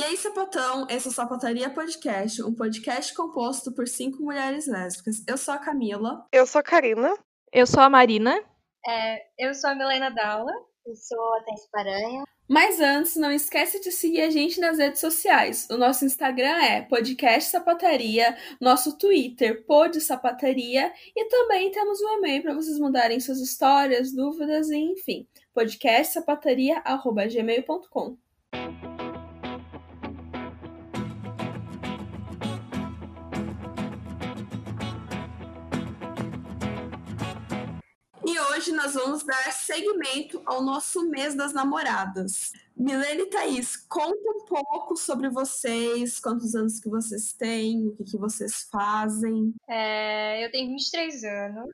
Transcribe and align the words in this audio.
E 0.00 0.02
aí, 0.02 0.16
sapatão, 0.16 0.86
esse 0.88 1.08
é 1.08 1.10
o 1.10 1.12
Sapataria 1.12 1.68
Podcast, 1.68 2.42
um 2.42 2.54
podcast 2.54 3.12
composto 3.12 3.70
por 3.70 3.86
cinco 3.86 4.22
mulheres 4.22 4.66
lésbicas. 4.66 5.22
Eu 5.28 5.36
sou 5.36 5.52
a 5.52 5.58
Camila. 5.58 6.24
Eu 6.32 6.46
sou 6.46 6.60
a 6.60 6.62
Karina. 6.62 7.14
Eu 7.52 7.66
sou 7.66 7.82
a 7.82 7.90
Marina. 7.90 8.42
É, 8.88 9.26
eu 9.38 9.52
sou 9.52 9.68
a 9.68 9.74
Milena 9.74 10.08
Dalla. 10.08 10.50
Eu 10.86 10.96
sou 10.96 11.22
a 11.34 11.42
Thais 11.42 11.68
Paranha. 11.70 12.24
Mas 12.48 12.80
antes, 12.80 13.16
não 13.16 13.30
esquece 13.30 13.78
de 13.78 13.92
seguir 13.92 14.22
a 14.22 14.30
gente 14.30 14.58
nas 14.58 14.78
redes 14.78 15.02
sociais. 15.02 15.68
O 15.70 15.76
nosso 15.76 16.06
Instagram 16.06 16.56
é 16.62 16.80
Podcast 16.80 17.50
Sapataria, 17.50 18.34
nosso 18.58 18.96
Twitter, 18.96 19.66
Pod 19.66 20.00
Sapataria, 20.00 20.90
e 21.14 21.26
também 21.26 21.70
temos 21.70 22.00
um 22.00 22.08
e-mail 22.16 22.40
para 22.40 22.54
vocês 22.54 22.78
mandarem 22.78 23.20
suas 23.20 23.38
histórias, 23.38 24.14
dúvidas 24.14 24.70
e 24.70 24.78
enfim, 24.78 25.28
podcastsapataria.gmail.com. 25.52 28.29
nós 38.80 38.94
vamos 38.94 39.22
dar 39.24 39.52
seguimento 39.52 40.42
ao 40.46 40.62
nosso 40.62 41.10
mês 41.10 41.34
das 41.34 41.52
namoradas. 41.52 42.50
Milene 42.74 43.24
e 43.24 43.26
Thaís, 43.26 43.76
conta 43.76 44.30
um 44.30 44.44
pouco 44.46 44.96
sobre 44.96 45.28
vocês, 45.28 46.18
quantos 46.18 46.54
anos 46.54 46.80
que 46.80 46.88
vocês 46.88 47.34
têm, 47.34 47.88
o 47.88 47.94
que, 47.94 48.04
que 48.04 48.16
vocês 48.16 48.66
fazem. 48.72 49.52
É, 49.68 50.42
eu 50.42 50.50
tenho 50.50 50.70
23 50.70 51.24
anos. 51.24 51.70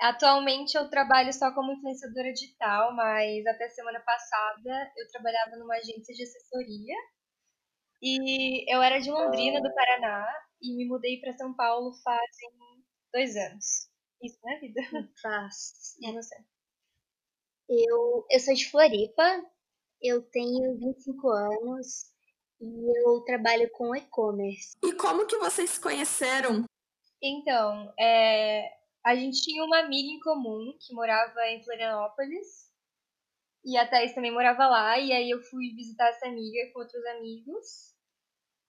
Atualmente 0.00 0.78
eu 0.78 0.88
trabalho 0.88 1.30
só 1.30 1.52
como 1.52 1.72
influenciadora 1.72 2.32
digital, 2.32 2.94
mas 2.96 3.46
até 3.46 3.68
semana 3.68 4.00
passada 4.00 4.92
eu 4.96 5.06
trabalhava 5.10 5.56
numa 5.56 5.74
agência 5.74 6.14
de 6.14 6.22
assessoria. 6.22 6.96
E 8.00 8.74
eu 8.74 8.80
era 8.80 8.98
de 8.98 9.10
Londrina, 9.10 9.60
do 9.60 9.74
Paraná, 9.74 10.26
e 10.62 10.74
me 10.74 10.86
mudei 10.86 11.20
para 11.20 11.36
São 11.36 11.54
Paulo 11.54 11.92
fazem 12.02 12.50
dois 13.12 13.36
anos. 13.36 13.94
Isso, 14.22 14.38
né, 14.44 14.58
vida? 14.60 14.80
Faz. 15.22 15.96
E 16.00 16.12
você? 16.12 16.36
Eu, 17.68 18.26
eu 18.30 18.40
sou 18.40 18.54
de 18.54 18.70
Floripa, 18.70 19.44
eu 20.00 20.22
tenho 20.30 20.78
25 20.78 21.28
anos 21.28 22.12
e 22.60 23.04
eu 23.04 23.20
trabalho 23.24 23.68
com 23.72 23.94
e-commerce. 23.94 24.76
E 24.84 24.92
como 24.92 25.26
que 25.26 25.36
vocês 25.38 25.70
se 25.70 25.80
conheceram? 25.80 26.64
Então, 27.20 27.92
é, 27.98 28.70
a 29.04 29.14
gente 29.14 29.42
tinha 29.42 29.64
uma 29.64 29.80
amiga 29.80 30.08
em 30.08 30.20
comum 30.20 30.76
que 30.80 30.94
morava 30.94 31.40
em 31.48 31.62
Florianópolis. 31.62 32.66
E 33.64 33.76
a 33.76 33.88
Thaís 33.88 34.14
também 34.14 34.32
morava 34.32 34.66
lá. 34.68 34.98
E 34.98 35.12
aí 35.12 35.30
eu 35.30 35.42
fui 35.42 35.74
visitar 35.74 36.08
essa 36.08 36.26
amiga 36.26 36.72
com 36.72 36.80
outros 36.80 37.04
amigos. 37.06 37.94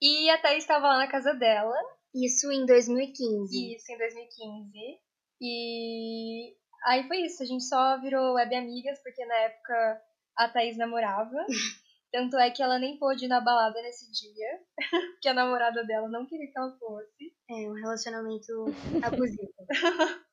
E 0.01 0.29
a 0.29 0.41
Thaís 0.41 0.63
estava 0.63 0.87
lá 0.87 0.97
na 0.97 1.07
casa 1.07 1.33
dela. 1.33 1.75
Isso 2.15 2.51
em 2.51 2.65
2015. 2.65 3.75
Isso 3.75 3.91
em 3.91 3.97
2015. 3.97 4.99
E 5.41 6.55
aí 6.85 7.07
foi 7.07 7.21
isso. 7.21 7.43
A 7.43 7.45
gente 7.45 7.63
só 7.63 7.99
virou 8.02 8.35
web 8.35 8.55
amigas, 8.55 8.99
porque 9.03 9.25
na 9.25 9.35
época 9.35 10.02
a 10.38 10.49
Thaís 10.49 10.77
namorava. 10.77 11.45
Tanto 12.11 12.38
é 12.38 12.49
que 12.49 12.63
ela 12.63 12.80
nem 12.80 12.97
pôde 12.97 13.25
ir 13.25 13.27
na 13.27 13.41
balada 13.41 13.81
nesse 13.81 14.09
dia, 14.11 14.61
que 15.21 15.27
a 15.27 15.33
namorada 15.33 15.83
dela 15.83 16.08
não 16.08 16.25
queria 16.25 16.49
que 16.49 16.58
ela 16.58 16.71
fosse. 16.80 17.35
É 17.49 17.69
um 17.69 17.73
relacionamento 17.73 18.65
abusivo. 19.03 19.53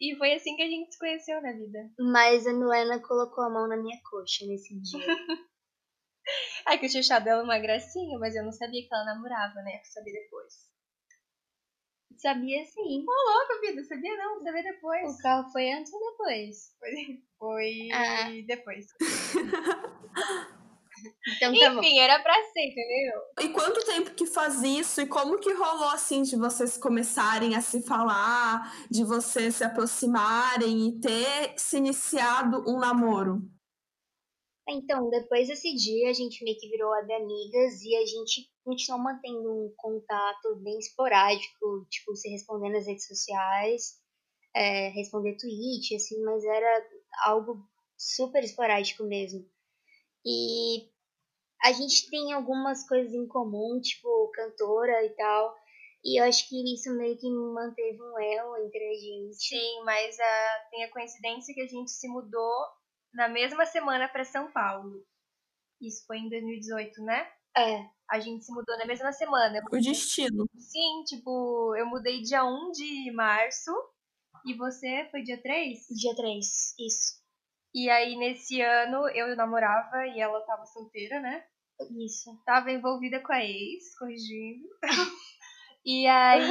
E 0.00 0.16
foi 0.16 0.34
assim 0.34 0.56
que 0.56 0.62
a 0.62 0.68
gente 0.68 0.92
se 0.92 0.98
conheceu 0.98 1.40
na 1.40 1.52
vida. 1.52 1.78
Mas 1.98 2.46
a 2.46 2.52
Milena 2.52 3.00
colocou 3.00 3.44
a 3.44 3.48
mão 3.48 3.68
na 3.68 3.76
minha 3.76 3.96
coxa 4.10 4.44
nesse 4.44 4.78
dia. 4.80 5.16
Ai, 6.66 6.78
que 6.78 6.86
o 6.86 6.88
chuchá 6.90 7.18
dela 7.20 7.40
é 7.42 7.44
uma 7.44 7.58
gracinha, 7.58 8.18
mas 8.18 8.34
eu 8.34 8.44
não 8.44 8.52
sabia 8.52 8.82
que 8.82 8.92
ela 8.92 9.04
namorava, 9.04 9.54
né? 9.62 9.78
Eu 9.78 9.84
sabia 9.84 10.12
depois. 10.12 10.52
Sabia 12.16 12.64
sim. 12.64 13.04
Ô, 13.06 13.30
louco, 13.30 13.60
vida, 13.60 13.82
sabia 13.84 14.16
não, 14.16 14.40
sabia 14.42 14.62
depois. 14.62 15.14
O 15.14 15.18
carro 15.22 15.50
foi 15.50 15.70
antes 15.72 15.92
ou 15.92 16.00
depois? 16.12 16.74
Foi, 16.78 17.22
foi 17.38 17.88
Ah. 17.92 18.30
depois. 18.46 18.86
Então 21.36 21.52
tá 21.58 21.70
bom. 21.74 21.80
Enfim, 21.80 21.98
era 21.98 22.18
pra 22.22 22.32
ser, 22.52 22.66
entendeu? 22.68 23.20
E 23.40 23.48
quanto 23.50 23.84
tempo 23.84 24.14
que 24.14 24.26
faz 24.26 24.62
isso? 24.62 25.00
E 25.02 25.06
como 25.06 25.38
que 25.38 25.52
rolou 25.52 25.88
assim 25.88 26.22
de 26.22 26.36
vocês 26.36 26.78
começarem 26.78 27.54
a 27.54 27.60
se 27.60 27.82
falar, 27.82 28.72
de 28.90 29.04
vocês 29.04 29.56
se 29.56 29.64
aproximarem 29.64 30.88
e 30.88 31.00
ter 31.00 31.52
se 31.58 31.76
iniciado 31.76 32.64
um 32.66 32.78
namoro? 32.78 33.42
Então, 34.68 35.10
depois 35.10 35.48
desse 35.48 35.74
dia, 35.74 36.08
a 36.08 36.12
gente 36.14 36.42
meio 36.42 36.56
que 36.58 36.70
virou 36.70 36.90
amigas 36.94 37.82
e 37.82 37.94
a 37.96 38.06
gente 38.06 38.48
continuou 38.64 39.02
mantendo 39.02 39.52
um 39.52 39.74
contato 39.76 40.56
bem 40.56 40.78
esporádico, 40.78 41.86
tipo, 41.90 42.16
se 42.16 42.28
respondendo 42.28 42.72
nas 42.72 42.86
redes 42.86 43.06
sociais, 43.06 44.00
é, 44.54 44.88
responder 44.88 45.36
tweet, 45.36 45.94
assim, 45.94 46.20
mas 46.22 46.44
era 46.44 46.88
algo 47.24 47.68
super 47.96 48.42
esporádico 48.42 49.04
mesmo. 49.04 49.48
E 50.24 50.88
a 51.62 51.72
gente 51.72 52.10
tem 52.10 52.32
algumas 52.32 52.86
coisas 52.88 53.12
em 53.12 53.26
comum, 53.26 53.80
tipo, 53.80 54.30
cantora 54.34 55.04
e 55.04 55.10
tal, 55.10 55.54
e 56.04 56.20
eu 56.20 56.24
acho 56.24 56.46
que 56.48 56.74
isso 56.74 56.94
meio 56.96 57.16
que 57.16 57.30
manteve 57.30 58.02
um 58.02 58.18
elo 58.18 58.56
entre 58.58 58.78
a 58.78 58.94
gente. 58.94 59.36
Sim, 59.36 59.82
mas 59.84 60.18
ah, 60.20 60.68
tem 60.70 60.84
a 60.84 60.92
coincidência 60.92 61.54
que 61.54 61.62
a 61.62 61.66
gente 61.66 61.90
se 61.90 62.06
mudou 62.08 62.54
na 63.14 63.28
mesma 63.28 63.64
semana 63.64 64.06
pra 64.08 64.24
São 64.24 64.52
Paulo. 64.52 65.02
Isso 65.80 66.04
foi 66.06 66.18
em 66.18 66.28
2018, 66.28 67.02
né? 67.02 67.26
É, 67.56 67.88
A 68.10 68.20
gente 68.20 68.44
se 68.44 68.52
mudou 68.52 68.76
na 68.78 68.86
mesma 68.86 69.12
semana. 69.12 69.62
O 69.72 69.78
destino. 69.78 70.48
Sim, 70.56 71.04
tipo, 71.04 71.74
eu 71.76 71.86
mudei 71.86 72.22
dia 72.22 72.44
1 72.44 72.70
de 72.72 73.10
março 73.12 73.70
e 74.44 74.54
você 74.54 75.08
foi 75.10 75.22
dia 75.22 75.40
3? 75.40 75.86
dia 75.90 76.14
3, 76.14 76.46
isso. 76.78 77.24
E 77.74 77.90
aí, 77.90 78.14
nesse 78.16 78.60
ano, 78.60 79.08
eu 79.08 79.34
namorava 79.34 80.06
e 80.06 80.20
ela 80.20 80.40
tava 80.42 80.64
solteira, 80.66 81.18
né? 81.20 81.44
Isso. 81.98 82.30
Tava 82.44 82.70
envolvida 82.70 83.20
com 83.20 83.32
a 83.32 83.42
ex, 83.42 83.98
corrigindo. 83.98 84.68
e 85.84 86.06
aí, 86.06 86.48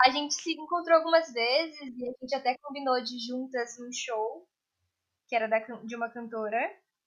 a 0.00 0.10
gente 0.10 0.34
se 0.34 0.52
encontrou 0.52 0.96
algumas 0.96 1.30
vezes 1.32 1.80
e 1.80 2.08
a 2.08 2.12
gente 2.20 2.34
até 2.34 2.56
combinou 2.58 3.02
de 3.02 3.16
ir 3.16 3.20
juntas 3.20 3.76
num 3.78 3.92
show, 3.92 4.48
que 5.28 5.36
era 5.36 5.46
da 5.46 5.58
de 5.58 5.94
uma 5.94 6.08
cantora. 6.08 6.58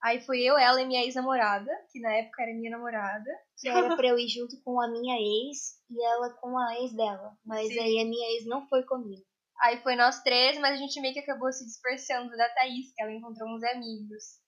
Aí 0.02 0.22
foi 0.22 0.42
eu, 0.42 0.58
ela 0.58 0.82
e 0.82 0.86
minha 0.86 1.04
ex-namorada, 1.04 1.72
que 1.92 2.00
na 2.00 2.14
época 2.14 2.44
era 2.44 2.54
minha 2.54 2.72
namorada. 2.72 3.30
Que 3.60 3.70
era 3.70 3.96
pra 3.96 4.08
eu 4.08 4.20
ir 4.20 4.28
junto 4.28 4.62
com 4.64 4.80
a 4.80 4.88
minha 4.88 5.16
ex 5.16 5.82
e 5.90 6.06
ela 6.06 6.32
com 6.36 6.56
a 6.56 6.76
ex 6.80 6.96
dela. 6.96 7.36
Mas 7.44 7.70
Sim. 7.70 7.80
aí 7.80 8.00
a 8.00 8.06
minha 8.06 8.36
ex 8.36 8.46
não 8.46 8.68
foi 8.68 8.84
comigo. 8.84 9.26
Aí 9.60 9.82
foi 9.82 9.96
nós 9.96 10.22
três, 10.22 10.60
mas 10.60 10.76
a 10.76 10.78
gente 10.78 11.02
meio 11.02 11.12
que 11.12 11.22
acabou 11.22 11.52
se 11.52 11.66
dispersando 11.66 12.30
da 12.38 12.48
Thaís, 12.54 12.94
que 12.94 13.02
ela 13.02 13.12
encontrou 13.12 13.50
uns 13.50 13.64
amigos. 13.64 14.40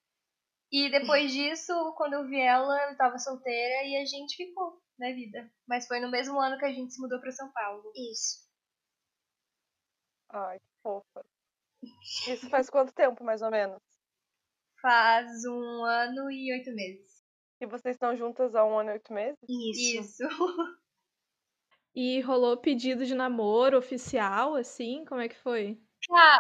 E 0.72 0.92
depois 0.92 1.32
disso, 1.34 1.74
quando 1.98 2.14
eu 2.14 2.28
vi 2.28 2.40
ela, 2.40 2.92
eu 2.92 2.98
tava 2.98 3.18
solteira 3.18 3.84
e 3.86 3.98
a 3.98 4.06
gente 4.06 4.36
ficou 4.36 4.80
na 5.00 5.12
vida. 5.12 5.52
Mas 5.68 5.88
foi 5.88 6.00
no 6.00 6.12
mesmo 6.12 6.40
ano 6.40 6.60
que 6.60 6.66
a 6.66 6.72
gente 6.72 6.94
se 6.94 7.02
mudou 7.02 7.20
pra 7.20 7.32
São 7.32 7.52
Paulo. 7.52 7.92
Isso. 7.96 8.48
Ai, 10.30 10.60
que 10.60 10.82
fofa. 10.84 11.26
Isso 12.28 12.48
faz 12.50 12.70
quanto 12.70 12.94
tempo, 12.94 13.24
mais 13.24 13.42
ou 13.42 13.50
menos? 13.50 13.82
Faz 14.82 15.46
um 15.46 15.84
ano 15.86 16.32
e 16.32 16.52
oito 16.54 16.72
meses. 16.72 17.20
E 17.62 17.66
vocês 17.66 17.96
estão 17.96 18.16
juntas 18.18 18.54
há 18.54 18.66
um 18.66 18.78
ano 18.80 18.90
e 18.90 18.94
oito 18.94 19.14
meses? 19.14 19.40
Isso. 19.48 20.00
Isso. 20.00 20.24
E 21.94 22.20
rolou 22.22 22.58
pedido 22.58 23.06
de 23.06 23.14
namoro 23.14 23.78
oficial, 23.78 24.56
assim? 24.56 25.06
Como 25.06 25.22
é 25.22 25.30
que 25.30 25.36
foi? 25.38 25.80
Ca- 26.08 26.40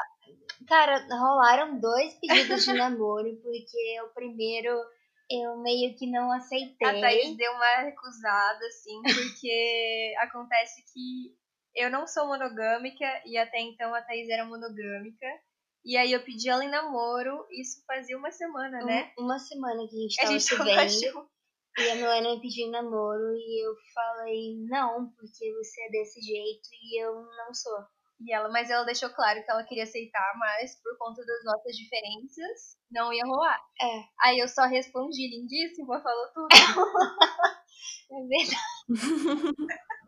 Cara, 0.67 1.07
rolaram 1.09 1.79
dois 1.79 2.15
pedidos 2.19 2.65
de 2.65 2.73
namoro, 2.73 3.35
porque 3.43 4.01
o 4.03 4.09
primeiro 4.13 4.75
eu 5.31 5.57
meio 5.59 5.95
que 5.97 6.07
não 6.11 6.31
aceitei. 6.31 6.87
A 6.87 6.99
Thaís 6.99 7.37
deu 7.37 7.51
uma 7.53 7.77
recusada, 7.83 8.65
assim, 8.67 9.01
porque 9.03 10.13
acontece 10.19 10.83
que 10.93 11.35
eu 11.75 11.89
não 11.91 12.07
sou 12.07 12.27
monogâmica 12.27 13.05
e 13.25 13.37
até 13.37 13.59
então 13.61 13.93
a 13.95 14.01
Thaís 14.01 14.29
era 14.29 14.45
monogâmica. 14.45 15.27
E 15.85 15.95
aí 15.97 16.11
eu 16.11 16.23
pedi 16.23 16.49
ela 16.49 16.63
em 16.63 16.69
namoro, 16.69 17.45
isso 17.51 17.83
fazia 17.87 18.17
uma 18.17 18.31
semana, 18.31 18.83
né? 18.85 19.11
Um- 19.17 19.25
Uma 19.25 19.39
semana 19.39 19.87
que 19.87 19.95
a 19.95 20.01
gente 20.01 20.19
A 20.19 20.23
tava 20.23 20.33
gente 20.39 20.43
se 20.99 21.09
vendo. 21.11 21.29
E 21.77 21.89
a 21.91 21.95
Milena 21.95 22.35
me 22.35 22.41
pediu 22.41 22.67
em 22.67 22.71
namoro 22.71 23.35
e 23.35 23.65
eu 23.65 23.73
falei, 23.93 24.55
não, 24.67 25.09
porque 25.17 25.53
você 25.55 25.81
é 25.83 25.89
desse 25.89 26.19
jeito 26.19 26.67
e 26.83 27.01
eu 27.01 27.13
não 27.15 27.53
sou. 27.53 27.77
E 28.21 28.33
ela, 28.33 28.49
mas 28.49 28.69
ela 28.69 28.83
deixou 28.83 29.09
claro 29.11 29.41
que 29.45 29.49
ela 29.49 29.63
queria 29.63 29.83
aceitar, 29.85 30.33
mas 30.37 30.75
por 30.83 30.97
conta 30.97 31.25
das 31.25 31.41
nossas 31.45 31.73
diferenças, 31.77 32.75
não 32.91 33.13
ia 33.13 33.23
rolar. 33.23 33.61
É. 33.81 34.01
Aí 34.23 34.39
eu 34.39 34.47
só 34.49 34.63
respondi, 34.65 35.29
lindíssima, 35.29 36.01
falou 36.01 36.27
tudo. 36.33 36.49
É 38.11 38.27
verdade. 38.27 38.57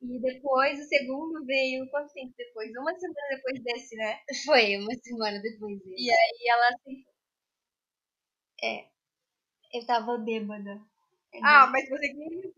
E 0.00 0.20
depois, 0.20 0.78
o 0.78 0.88
segundo 0.88 1.44
veio, 1.44 1.90
quanto 1.90 2.12
tempo 2.12 2.32
depois? 2.36 2.70
Uma 2.70 2.94
semana 2.98 3.28
depois 3.30 3.62
desse, 3.62 3.96
né? 3.96 4.20
Foi 4.44 4.76
uma 4.76 4.94
semana 5.02 5.40
depois 5.40 5.78
dele. 5.80 5.96
E 5.98 6.10
aí 6.10 6.48
ela 6.48 6.68
aceitou. 6.68 7.12
É. 8.62 8.88
Eu 9.72 9.86
tava 9.86 10.18
bêbada. 10.18 10.80
Ah, 11.42 11.66
mas 11.66 11.88
você 11.88 12.08
queria. 12.08 12.52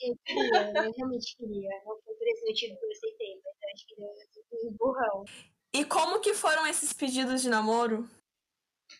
Eu 0.00 0.16
queria, 0.24 0.72
eu 0.84 0.92
realmente 0.92 1.36
queria. 1.36 1.82
Não 1.84 2.00
foi 2.02 2.14
por 2.14 2.26
esse 2.26 2.44
motivo 2.44 2.78
que 2.78 2.84
eu 2.84 2.90
aceitei, 2.90 3.34
mas 3.36 3.56
eu 3.62 3.68
acho 3.74 3.86
que 3.86 3.94
deu 3.96 4.70
um 4.70 4.76
burrão. 4.76 5.24
E 5.74 5.84
como 5.84 6.20
que 6.20 6.34
foram 6.34 6.66
esses 6.66 6.92
pedidos 6.92 7.42
de 7.42 7.48
namoro? 7.48 8.08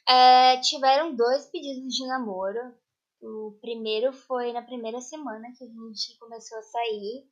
É, 0.09 0.61
tiveram 0.61 1.15
dois 1.15 1.47
pedidos 1.47 1.95
de 1.95 2.07
namoro. 2.07 2.75
O 3.21 3.59
primeiro 3.61 4.13
foi 4.13 4.53
na 4.53 4.63
primeira 4.63 5.01
semana 5.01 5.53
que 5.57 5.65
a 5.65 5.67
gente 5.67 6.19
começou 6.19 6.59
a 6.59 6.63
sair. 6.63 7.27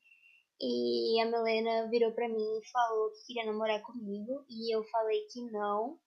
E 0.60 1.20
a 1.20 1.26
Milena 1.26 1.88
virou 1.90 2.12
pra 2.12 2.28
mim 2.28 2.58
e 2.58 2.70
falou 2.70 3.10
que 3.12 3.26
queria 3.26 3.46
namorar 3.46 3.82
comigo. 3.82 4.44
E 4.48 4.74
eu 4.74 4.84
falei 4.84 5.26
que 5.26 5.40
não, 5.50 5.98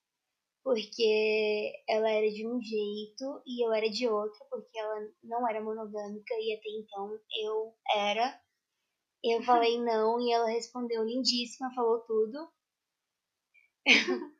porque 0.64 1.72
ela 1.88 2.10
era 2.10 2.30
de 2.30 2.46
um 2.46 2.60
jeito 2.60 3.42
e 3.46 3.66
eu 3.66 3.72
era 3.72 3.88
de 3.90 4.08
outro, 4.08 4.38
porque 4.50 4.78
ela 4.78 5.08
não 5.24 5.48
era 5.48 5.62
monogâmica 5.62 6.34
e 6.34 6.54
até 6.54 6.68
então 6.70 7.18
eu 7.42 7.74
era. 7.96 8.40
Eu 9.24 9.42
falei 9.44 9.78
não 9.82 10.20
e 10.20 10.32
ela 10.32 10.48
respondeu 10.48 11.04
lindíssima, 11.04 11.74
falou 11.74 12.00
tudo. 12.00 12.50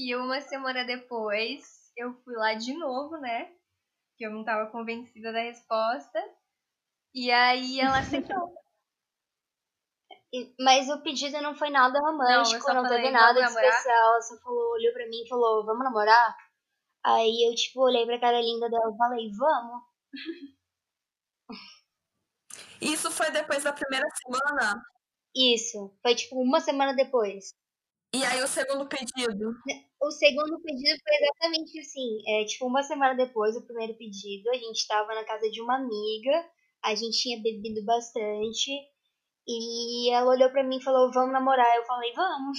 E 0.00 0.14
uma 0.14 0.40
semana 0.40 0.84
depois, 0.84 1.92
eu 1.96 2.14
fui 2.22 2.36
lá 2.36 2.54
de 2.54 2.72
novo, 2.72 3.16
né? 3.18 3.52
Que 4.16 4.24
eu 4.26 4.30
não 4.30 4.44
tava 4.44 4.70
convencida 4.70 5.32
da 5.32 5.40
resposta. 5.42 6.22
E 7.14 7.30
aí 7.32 7.80
ela 7.80 7.98
aceitou. 7.98 8.57
Mas 10.60 10.88
o 10.88 11.02
pedido 11.02 11.40
não 11.40 11.54
foi 11.54 11.70
nada 11.70 11.98
Não, 11.98 12.10
romântico, 12.10 12.68
não, 12.68 12.82
falei, 12.82 12.98
teve 12.98 13.10
nada 13.10 13.40
de 13.40 13.46
especial. 13.46 14.12
Ela 14.12 14.22
só 14.22 14.36
falou, 14.38 14.72
olhou 14.72 14.92
pra 14.92 15.06
mim 15.08 15.22
e 15.24 15.28
falou, 15.28 15.64
vamos 15.64 15.84
namorar? 15.84 16.36
Aí 17.04 17.48
eu, 17.48 17.54
tipo, 17.54 17.80
olhei 17.80 18.04
pra 18.04 18.20
cara 18.20 18.40
linda 18.40 18.68
dela 18.68 18.92
e 18.92 18.96
falei, 18.96 19.30
vamos. 19.32 19.82
Isso 22.80 23.10
foi 23.10 23.30
depois 23.30 23.64
da 23.64 23.72
primeira 23.72 24.06
semana? 24.10 24.82
Isso. 25.34 25.96
Foi, 26.02 26.14
tipo, 26.14 26.40
uma 26.40 26.60
semana 26.60 26.94
depois. 26.94 27.54
E 28.14 28.24
aí 28.24 28.42
o 28.42 28.48
segundo 28.48 28.88
pedido? 28.88 29.54
O 30.00 30.10
segundo 30.10 30.60
pedido 30.62 30.98
foi 31.02 31.16
exatamente 31.16 31.78
assim. 31.78 32.22
É, 32.26 32.44
tipo, 32.44 32.66
uma 32.66 32.82
semana 32.82 33.14
depois 33.14 33.54
do 33.54 33.66
primeiro 33.66 33.94
pedido, 33.94 34.48
a 34.50 34.54
gente 34.54 34.86
tava 34.86 35.14
na 35.14 35.24
casa 35.24 35.50
de 35.50 35.60
uma 35.60 35.76
amiga, 35.76 36.50
a 36.82 36.94
gente 36.94 37.20
tinha 37.20 37.42
bebido 37.42 37.84
bastante. 37.84 38.70
E 39.48 40.12
ela 40.12 40.30
olhou 40.30 40.50
pra 40.50 40.62
mim 40.62 40.76
e 40.76 40.84
falou, 40.84 41.10
vamos 41.10 41.32
namorar. 41.32 41.74
Eu 41.76 41.84
falei, 41.84 42.12
vamos. 42.12 42.58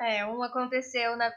É, 0.00 0.26
um 0.26 0.42
aconteceu 0.42 1.16
na... 1.16 1.30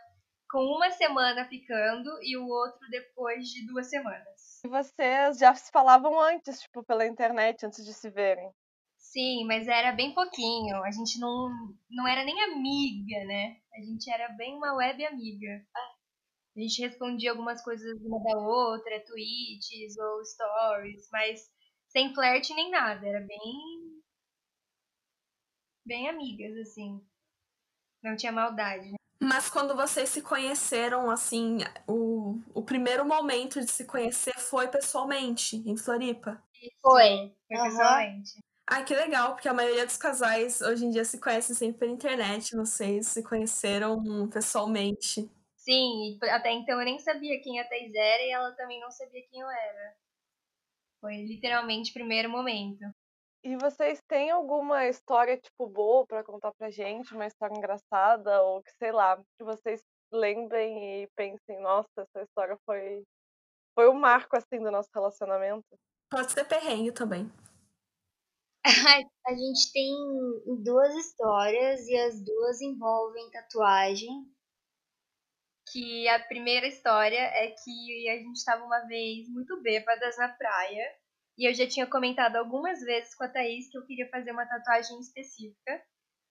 com 0.50 0.59
uma 0.59 0.89
semana 0.89 1.45
ficando 1.47 2.09
e 2.24 2.36
o 2.36 2.47
outro 2.47 2.89
depois 2.89 3.45
de 3.50 3.68
duas 3.68 3.88
semanas. 3.88 4.63
E 4.65 4.68
vocês 4.68 5.38
já 5.38 5.53
se 5.53 5.71
falavam 5.71 6.19
antes, 6.19 6.62
tipo, 6.62 6.83
pela 6.83 7.06
internet, 7.06 7.65
antes 7.65 7.86
de 7.86 7.94
se 7.94 8.09
verem. 8.09 8.51
Sim, 8.97 9.45
mas 9.45 9.68
era 9.68 9.91
bem 9.91 10.13
pouquinho. 10.13 10.83
A 10.83 10.91
gente 10.91 11.19
não, 11.19 11.50
não 11.89 12.07
era 12.07 12.24
nem 12.24 12.44
amiga, 12.44 13.25
né? 13.25 13.57
A 13.74 13.81
gente 13.81 14.12
era 14.12 14.27
bem 14.30 14.56
uma 14.56 14.74
web 14.74 15.06
amiga. 15.06 15.65
A 16.57 16.59
gente 16.59 16.81
respondia 16.81 17.31
algumas 17.31 17.63
coisas 17.63 17.97
uma 18.01 18.21
da 18.21 18.38
outra, 18.38 19.06
tweets 19.06 19.97
ou 19.97 20.25
stories, 20.25 21.07
mas 21.12 21.41
sem 21.88 22.13
flerte 22.13 22.53
nem 22.53 22.69
nada. 22.71 23.07
Era 23.07 23.21
bem. 23.21 23.88
Bem 25.89 26.07
amigas, 26.07 26.56
assim. 26.57 27.03
Não 28.03 28.15
tinha 28.15 28.31
maldade, 28.31 28.91
né? 28.91 28.97
Mas 29.21 29.50
quando 29.50 29.75
vocês 29.75 30.07
se 30.09 30.21
conheceram, 30.21 31.09
assim, 31.09 31.57
o, 31.86 32.39
o 32.53 32.63
primeiro 32.63 33.03
momento 33.06 33.59
de 33.59 33.69
se 33.69 33.86
conhecer 33.86 34.33
foi 34.38 34.69
pessoalmente, 34.69 35.57
em 35.57 35.75
Floripa? 35.75 36.41
Foi. 36.81 37.36
Foi 37.47 37.57
Aham. 37.57 37.69
pessoalmente. 37.69 38.31
Ai, 38.71 38.86
que 38.86 38.95
legal, 38.95 39.33
porque 39.33 39.50
a 39.50 39.53
maioria 39.53 39.86
dos 39.86 39.97
casais 39.97 40.62
hoje 40.62 40.86
em 40.86 40.91
dia 40.91 41.03
se 41.03 41.19
conhecem 41.19 41.56
sempre 41.56 41.80
pela 41.80 41.91
internet. 41.91 42.56
Vocês 42.56 43.07
se 43.07 43.24
conheceram 43.24 44.30
pessoalmente. 44.30 45.27
Sim, 45.56 46.18
até 46.31 46.51
então 46.51 46.80
eu 46.80 46.86
nem 46.86 47.00
sabia 47.00 47.41
quem 47.41 47.59
a 47.59 47.68
Thais 47.68 47.94
era 47.94 48.24
e 48.24 48.31
ela 48.31 48.51
também 48.51 48.80
não 48.80 48.91
sabia 48.91 49.24
quem 49.30 49.41
eu 49.41 49.50
era. 49.50 49.97
Foi 51.01 51.15
literalmente 51.25 51.89
o 51.89 51.94
primeiro 51.94 52.30
momento. 52.30 52.86
E 53.44 53.56
vocês 53.56 54.01
têm 54.07 54.31
alguma 54.31 54.88
história, 54.88 55.38
tipo, 55.38 55.68
boa 55.68 56.06
pra 56.06 56.24
contar 56.24 56.51
pra 56.57 56.69
gente? 56.69 57.13
Uma 57.13 57.27
história 57.27 57.56
engraçada? 57.56 58.41
Ou 58.44 58.62
que, 58.62 58.71
sei 58.77 58.91
lá, 58.91 59.18
que 59.38 59.44
vocês 59.44 59.81
lembrem 60.12 61.03
e 61.03 61.07
pensem, 61.15 61.59
nossa, 61.62 61.89
essa 61.97 62.21
história 62.21 62.57
foi... 62.65 63.03
Foi 63.75 63.88
o 63.88 63.94
marco, 63.94 64.36
assim, 64.36 64.59
do 64.62 64.69
nosso 64.69 64.89
relacionamento. 64.94 65.65
Pode 66.09 66.31
ser 66.33 66.44
perrengue 66.44 66.91
também. 66.91 67.31
A 69.25 69.33
gente 69.33 69.71
tem 69.71 69.94
duas 70.63 70.94
histórias 70.95 71.88
e 71.88 71.95
as 71.95 72.21
duas 72.24 72.59
envolvem 72.62 73.31
tatuagem. 73.31 74.09
Que 75.71 76.07
a 76.09 76.19
primeira 76.25 76.68
história 76.68 77.19
é 77.19 77.51
que 77.51 78.09
a 78.09 78.18
gente 78.18 78.36
estava 78.36 78.65
uma 78.65 78.81
vez 78.88 79.30
muito 79.30 79.62
bêbadas 79.62 80.18
na 80.18 80.30
praia. 80.30 81.00
E 81.39 81.50
eu 81.50 81.53
já 81.53 81.65
tinha 81.65 81.88
comentado 81.88 82.36
algumas 82.36 82.81
vezes 82.81 83.15
com 83.15 83.24
a 83.24 83.30
Thaís 83.30 83.69
que 83.71 83.77
eu 83.77 83.86
queria 83.86 84.09
fazer 84.09 84.30
uma 84.31 84.45
tatuagem 84.45 85.00
específica, 85.00 85.81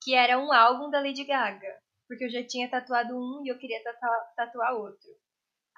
que 0.03 0.15
era 0.15 0.39
um 0.39 0.53
álbum 0.53 0.91
da 0.91 1.01
Lady 1.01 1.25
Gaga. 1.25 1.81
Porque 2.07 2.27
eu 2.27 2.31
já 2.31 2.47
tinha 2.47 2.71
tatuado 2.71 3.17
um 3.17 3.43
e 3.43 3.49
eu 3.49 3.59
queria 3.59 3.83
tatuar, 3.83 4.35
tatuar 4.37 4.75
outro. 4.75 5.09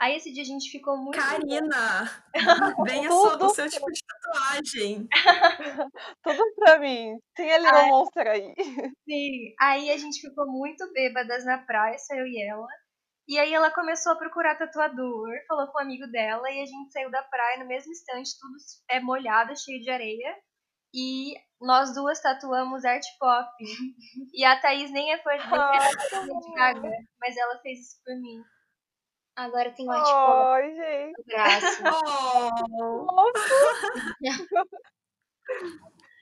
Aí 0.00 0.17
esse 0.17 0.32
dia 0.32 0.43
a 0.43 0.47
gente 0.47 0.69
ficou 0.69 0.97
muito. 0.97 1.17
Karina! 1.17 2.11
Venha 2.88 3.09
só 3.09 3.37
do 3.37 3.50
seu 3.50 3.69
tipo 3.71 3.87
de 3.93 4.00
tatuagem. 4.03 5.09
Tudo 6.25 6.55
pra 6.56 6.81
mim. 6.81 7.17
Tem 7.37 7.53
a 7.53 7.59
Little 7.59 7.87
Monster 7.87 8.27
aí. 8.27 8.53
Sim. 9.09 9.55
Aí 9.61 9.91
a 9.91 9.97
gente 9.97 10.21
ficou 10.21 10.50
muito 10.50 10.93
bêbadas 10.93 11.44
na 11.44 11.59
praia, 11.59 11.97
só 11.99 12.15
eu 12.17 12.27
e 12.27 12.43
ela. 12.43 12.67
E 13.31 13.38
aí 13.38 13.55
ela 13.55 13.71
começou 13.71 14.11
a 14.11 14.17
procurar 14.17 14.56
tatuador, 14.56 15.29
falou 15.47 15.69
com 15.69 15.79
um 15.79 15.82
amigo 15.82 16.05
dela 16.09 16.50
e 16.50 16.62
a 16.62 16.67
gente 16.67 16.91
saiu 16.91 17.09
da 17.12 17.23
praia 17.23 17.61
no 17.61 17.67
mesmo 17.69 17.93
instante, 17.93 18.37
tudo 18.41 18.56
é 18.88 18.99
molhado, 18.99 19.56
cheio 19.56 19.81
de 19.81 19.88
areia. 19.88 20.37
E 20.93 21.35
nós 21.61 21.94
duas 21.94 22.21
tatuamos 22.21 22.85
art 22.85 23.05
pop. 23.21 23.49
E 24.35 24.44
a 24.44 24.61
Thaís 24.61 24.91
nem 24.91 25.12
é 25.12 25.19
fã 25.19 25.31
de 25.31 25.47
Lady 25.49 26.55
Gaga, 26.56 26.91
mas 27.21 27.37
ela 27.37 27.56
fez 27.61 27.79
isso 27.79 28.03
por 28.05 28.17
mim. 28.17 28.43
Agora 29.37 29.73
tem 29.77 29.87
o 29.87 29.93
articulado 29.93 30.49
Ai, 30.49 30.75
gente. 30.75 31.23
braço. 31.27 31.82
Oh, 32.82 33.05
Nossa. 33.12 33.38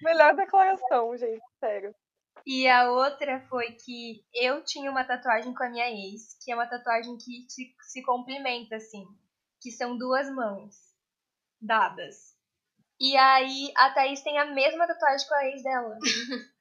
Melhor 0.03 0.35
declaração, 0.35 1.17
gente. 1.17 1.43
Sério. 1.59 1.95
E 2.51 2.67
a 2.67 2.91
outra 2.91 3.41
foi 3.51 3.73
que 3.73 4.25
eu 4.33 4.65
tinha 4.65 4.91
uma 4.91 5.05
tatuagem 5.05 5.53
com 5.55 5.65
a 5.65 5.69
minha 5.69 5.91
ex, 5.91 6.35
que 6.43 6.51
é 6.51 6.55
uma 6.55 6.67
tatuagem 6.67 7.19
que 7.19 7.45
se, 7.47 7.75
se 7.83 8.03
complementa, 8.03 8.77
assim. 8.77 9.05
Que 9.61 9.71
são 9.71 9.99
duas 9.99 10.35
mãos 10.35 10.75
dadas. 11.61 12.35
E 12.99 13.15
aí 13.19 13.71
a 13.77 13.91
Thaís 13.93 14.23
tem 14.23 14.39
a 14.39 14.47
mesma 14.47 14.87
tatuagem 14.87 15.29
com 15.29 15.35
a 15.35 15.45
ex 15.45 15.63
dela. 15.63 15.99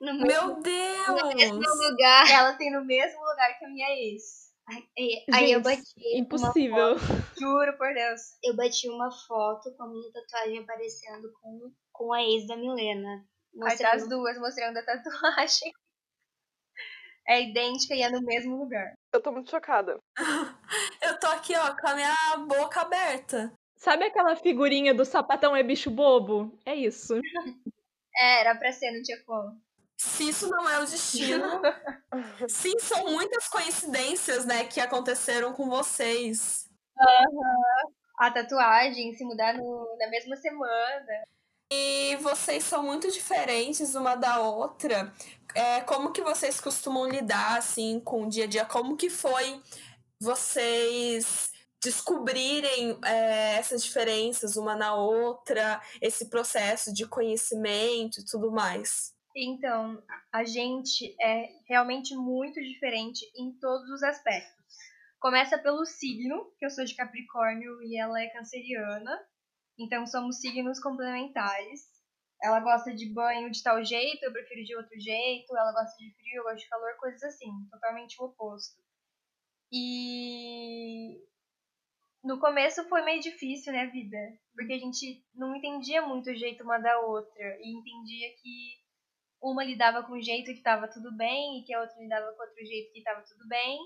No 0.00 0.14
mesmo, 0.14 0.26
meu 0.26 0.46
no 0.54 0.62
Deus! 0.62 1.34
mesmo 1.34 1.90
lugar. 1.90 2.30
Ela 2.30 2.52
tem 2.52 2.72
no 2.72 2.84
mesmo 2.84 3.20
lugar 3.20 3.58
que 3.58 3.64
a 3.64 3.68
minha 3.68 3.90
ex. 3.90 4.54
Aí, 4.68 5.24
aí 5.34 5.52
eu 5.52 5.62
Gente, 5.62 5.64
bati. 5.64 6.18
Impossível. 6.18 6.92
Uma 6.92 6.98
foto, 6.98 7.40
Juro 7.40 7.76
por 7.76 7.92
Deus. 7.92 8.20
eu 8.44 8.54
bati 8.54 8.88
uma 8.88 9.10
foto 9.10 9.74
com 9.76 9.82
a 9.82 9.88
minha 9.88 10.12
tatuagem 10.12 10.60
aparecendo 10.60 11.32
com, 11.42 11.72
com 11.92 12.12
a 12.12 12.22
ex 12.22 12.46
da 12.46 12.56
Milena. 12.56 13.26
Aí 13.62 13.78
tá 13.78 13.92
as 13.92 14.02
Mostrando 14.02 14.08
duas 14.08 14.38
mostrando 14.38 14.76
a 14.78 14.82
tatuagem. 14.82 15.72
É 17.26 17.40
idêntica 17.40 17.94
e 17.94 18.02
é 18.02 18.10
no 18.10 18.20
mesmo 18.20 18.54
lugar. 18.54 18.92
Eu 19.10 19.18
tô 19.22 19.32
muito 19.32 19.50
chocada. 19.50 19.98
Eu 21.00 21.18
tô 21.18 21.26
aqui, 21.28 21.56
ó, 21.56 21.74
com 21.74 21.88
a 21.88 21.94
minha 21.94 22.14
boca 22.46 22.82
aberta. 22.82 23.50
Sabe 23.78 24.04
aquela 24.04 24.36
figurinha 24.36 24.92
do 24.92 25.06
sapatão 25.06 25.56
é 25.56 25.62
bicho 25.62 25.90
bobo? 25.90 26.58
É 26.66 26.74
isso. 26.74 27.14
É, 28.16 28.40
era 28.42 28.54
pra 28.56 28.70
ser, 28.70 28.92
não 28.92 29.02
tinha 29.02 29.20
como. 29.24 29.60
Se 29.96 30.28
isso 30.28 30.48
não 30.48 30.68
é 30.70 30.78
o 30.78 30.84
destino. 30.86 31.60
Sim, 32.48 32.78
são 32.78 33.10
muitas 33.10 33.48
coincidências, 33.48 34.44
né, 34.46 34.64
que 34.66 34.78
aconteceram 34.80 35.52
com 35.52 35.68
vocês. 35.68 36.70
A 38.16 38.30
tatuagem 38.30 39.12
se 39.14 39.24
mudar 39.24 39.54
no- 39.54 39.96
na 39.98 40.06
mesma 40.10 40.36
semana. 40.36 41.24
E 41.70 42.16
vocês 42.16 42.64
são 42.64 42.82
muito 42.82 43.10
diferentes 43.10 43.94
uma 43.94 44.14
da 44.14 44.40
outra. 44.40 45.12
É, 45.54 45.80
como 45.82 46.12
que 46.12 46.22
vocês 46.22 46.60
costumam 46.60 47.08
lidar, 47.08 47.58
assim, 47.58 48.00
com 48.00 48.24
o 48.24 48.28
dia 48.28 48.44
a 48.44 48.46
dia? 48.46 48.64
Como 48.64 48.96
que 48.96 49.08
foi 49.08 49.60
vocês 50.20 51.52
descobrirem 51.82 52.98
é, 53.04 53.56
essas 53.56 53.84
diferenças 53.84 54.56
uma 54.56 54.74
na 54.74 54.94
outra, 54.94 55.82
esse 56.00 56.30
processo 56.30 56.92
de 56.92 57.06
conhecimento 57.06 58.20
e 58.20 58.24
tudo 58.24 58.50
mais? 58.50 59.14
Então, 59.36 60.02
a 60.32 60.44
gente 60.44 61.14
é 61.20 61.48
realmente 61.68 62.14
muito 62.14 62.60
diferente 62.62 63.24
em 63.36 63.52
todos 63.52 63.90
os 63.90 64.02
aspectos. 64.02 64.54
Começa 65.18 65.58
pelo 65.58 65.84
signo, 65.84 66.52
que 66.58 66.64
eu 66.64 66.70
sou 66.70 66.84
de 66.84 66.94
Capricórnio 66.94 67.82
e 67.82 67.98
ela 67.98 68.20
é 68.20 68.28
canceriana. 68.28 69.20
Então 69.78 70.06
somos 70.06 70.40
signos 70.40 70.80
complementares. 70.80 71.82
Ela 72.42 72.60
gosta 72.60 72.94
de 72.94 73.12
banho 73.12 73.50
de 73.50 73.62
tal 73.62 73.82
jeito, 73.84 74.22
eu 74.22 74.32
prefiro 74.32 74.64
de 74.64 74.76
outro 74.76 74.98
jeito. 75.00 75.56
Ela 75.56 75.72
gosta 75.72 75.96
de 75.96 76.14
frio, 76.14 76.36
eu 76.36 76.44
gosto 76.44 76.58
de 76.58 76.68
calor, 76.68 76.96
coisas 76.98 77.22
assim, 77.22 77.50
totalmente 77.70 78.20
o 78.20 78.26
oposto. 78.26 78.82
E 79.72 81.18
no 82.22 82.38
começo 82.38 82.88
foi 82.88 83.02
meio 83.02 83.20
difícil, 83.20 83.72
né, 83.72 83.86
vida? 83.86 84.16
Porque 84.54 84.72
a 84.72 84.78
gente 84.78 85.24
não 85.34 85.54
entendia 85.56 86.02
muito 86.02 86.30
o 86.30 86.34
jeito 86.34 86.62
uma 86.64 86.78
da 86.78 87.00
outra 87.00 87.58
e 87.60 87.76
entendia 87.76 88.28
que 88.40 88.84
uma 89.42 89.62
lidava 89.62 90.02
com 90.02 90.14
um 90.14 90.22
jeito 90.22 90.46
que 90.46 90.58
estava 90.58 90.88
tudo 90.88 91.14
bem 91.16 91.60
e 91.60 91.64
que 91.64 91.74
a 91.74 91.80
outra 91.80 92.00
lidava 92.00 92.32
com 92.32 92.42
outro 92.42 92.64
jeito 92.64 92.92
que 92.92 92.98
estava 92.98 93.22
tudo 93.22 93.46
bem. 93.46 93.78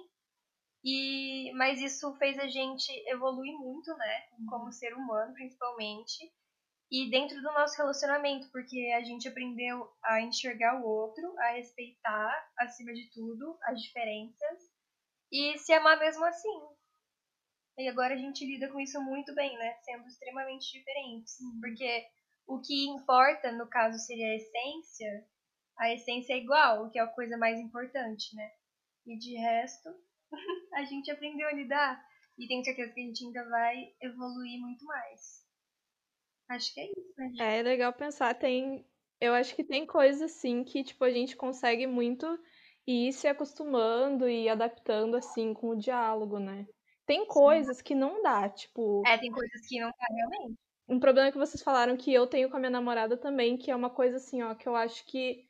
E 0.84 1.52
mas 1.54 1.80
isso 1.80 2.14
fez 2.16 2.38
a 2.38 2.46
gente 2.46 2.90
evoluir 3.08 3.52
muito, 3.58 3.92
né, 3.96 4.22
como 4.48 4.72
ser 4.72 4.94
humano, 4.94 5.34
principalmente, 5.34 6.32
e 6.90 7.10
dentro 7.10 7.36
do 7.36 7.52
nosso 7.52 7.76
relacionamento, 7.76 8.50
porque 8.50 8.92
a 8.96 9.02
gente 9.02 9.28
aprendeu 9.28 9.90
a 10.02 10.20
enxergar 10.22 10.80
o 10.80 10.86
outro, 10.86 11.38
a 11.40 11.52
respeitar 11.52 12.50
acima 12.58 12.92
de 12.94 13.10
tudo 13.12 13.58
as 13.64 13.80
diferenças 13.80 14.58
e 15.32 15.58
se 15.58 15.72
amar 15.72 15.98
mesmo 15.98 16.24
assim. 16.24 16.60
E 17.78 17.88
agora 17.88 18.14
a 18.14 18.18
gente 18.18 18.44
lida 18.44 18.72
com 18.72 18.80
isso 18.80 19.00
muito 19.02 19.34
bem, 19.34 19.56
né, 19.58 19.74
sendo 19.82 20.06
extremamente 20.06 20.72
diferentes, 20.72 21.36
porque 21.60 22.06
o 22.46 22.60
que 22.60 22.88
importa 22.88 23.52
no 23.52 23.68
caso 23.68 23.98
seria 23.98 24.26
a 24.26 24.36
essência, 24.36 25.28
a 25.78 25.92
essência 25.92 26.32
é 26.32 26.38
igual, 26.38 26.86
o 26.86 26.90
que 26.90 26.98
é 26.98 27.02
a 27.02 27.06
coisa 27.06 27.36
mais 27.36 27.58
importante, 27.60 28.34
né? 28.34 28.50
E 29.06 29.16
de 29.16 29.36
resto, 29.36 29.90
a 30.74 30.84
gente 30.84 31.10
aprendeu 31.10 31.48
a 31.48 31.52
lidar 31.52 32.04
e 32.38 32.46
tenho 32.46 32.64
certeza 32.64 32.92
que 32.92 33.00
a 33.00 33.04
gente 33.04 33.24
ainda 33.24 33.48
vai 33.48 33.92
evoluir 34.00 34.60
muito 34.60 34.84
mais. 34.84 35.46
Acho 36.48 36.72
que 36.72 36.80
é 36.80 36.84
isso, 36.86 37.14
né? 37.16 37.28
Gente? 37.28 37.42
É, 37.42 37.58
é 37.58 37.62
legal 37.62 37.92
pensar, 37.92 38.34
tem. 38.34 38.86
Eu 39.20 39.34
acho 39.34 39.54
que 39.54 39.64
tem 39.64 39.84
coisas 39.84 40.22
assim 40.22 40.62
que, 40.62 40.84
tipo, 40.84 41.04
a 41.04 41.10
gente 41.10 41.36
consegue 41.36 41.86
muito 41.86 42.26
ir 42.86 43.12
se 43.12 43.26
acostumando 43.26 44.28
e 44.28 44.48
adaptando 44.48 45.16
assim 45.16 45.52
com 45.52 45.70
o 45.70 45.76
diálogo, 45.76 46.38
né? 46.38 46.66
Tem 47.04 47.26
coisas 47.26 47.82
que 47.82 47.94
não 47.94 48.22
dá, 48.22 48.48
tipo. 48.48 49.02
É, 49.06 49.18
tem 49.18 49.30
coisas 49.30 49.66
que 49.66 49.80
não 49.80 49.88
dá 49.90 50.06
realmente. 50.08 50.58
Um 50.88 51.00
problema 51.00 51.30
que 51.30 51.38
vocês 51.38 51.62
falaram 51.62 51.96
que 51.96 52.12
eu 52.12 52.26
tenho 52.26 52.48
com 52.48 52.56
a 52.56 52.60
minha 52.60 52.70
namorada 52.70 53.16
também, 53.16 53.58
que 53.58 53.70
é 53.70 53.76
uma 53.76 53.90
coisa 53.90 54.16
assim, 54.16 54.42
ó, 54.42 54.54
que 54.54 54.66
eu 54.66 54.74
acho 54.74 55.04
que 55.04 55.47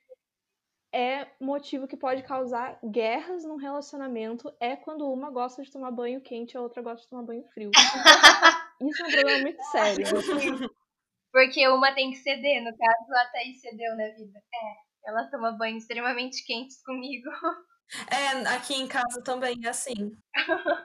é 0.92 1.26
motivo 1.40 1.86
que 1.86 1.96
pode 1.96 2.22
causar 2.22 2.78
guerras 2.82 3.44
num 3.44 3.56
relacionamento 3.56 4.52
é 4.60 4.76
quando 4.76 5.10
uma 5.10 5.30
gosta 5.30 5.62
de 5.62 5.70
tomar 5.70 5.90
banho 5.90 6.20
quente 6.20 6.52
e 6.54 6.56
a 6.56 6.60
outra 6.60 6.82
gosta 6.82 7.02
de 7.02 7.08
tomar 7.08 7.22
banho 7.22 7.44
frio. 7.52 7.70
Isso 8.80 9.02
é 9.02 9.06
um 9.06 9.10
problema 9.10 9.42
muito 9.42 9.62
sério. 9.64 10.06
Porque 11.32 11.68
uma 11.68 11.92
tem 11.94 12.10
que 12.10 12.16
ceder, 12.16 12.62
no 12.62 12.76
caso 12.76 13.12
a 13.14 13.30
Thaís 13.30 13.60
cedeu 13.60 13.96
na 13.96 14.08
vida. 14.14 14.38
É, 14.38 15.10
ela 15.10 15.28
toma 15.30 15.52
banho 15.52 15.76
extremamente 15.76 16.44
quentes 16.44 16.82
comigo. 16.82 17.28
É, 18.10 18.46
aqui 18.54 18.74
em 18.74 18.86
casa 18.86 19.22
também 19.22 19.58
é 19.64 19.68
assim. 19.68 20.12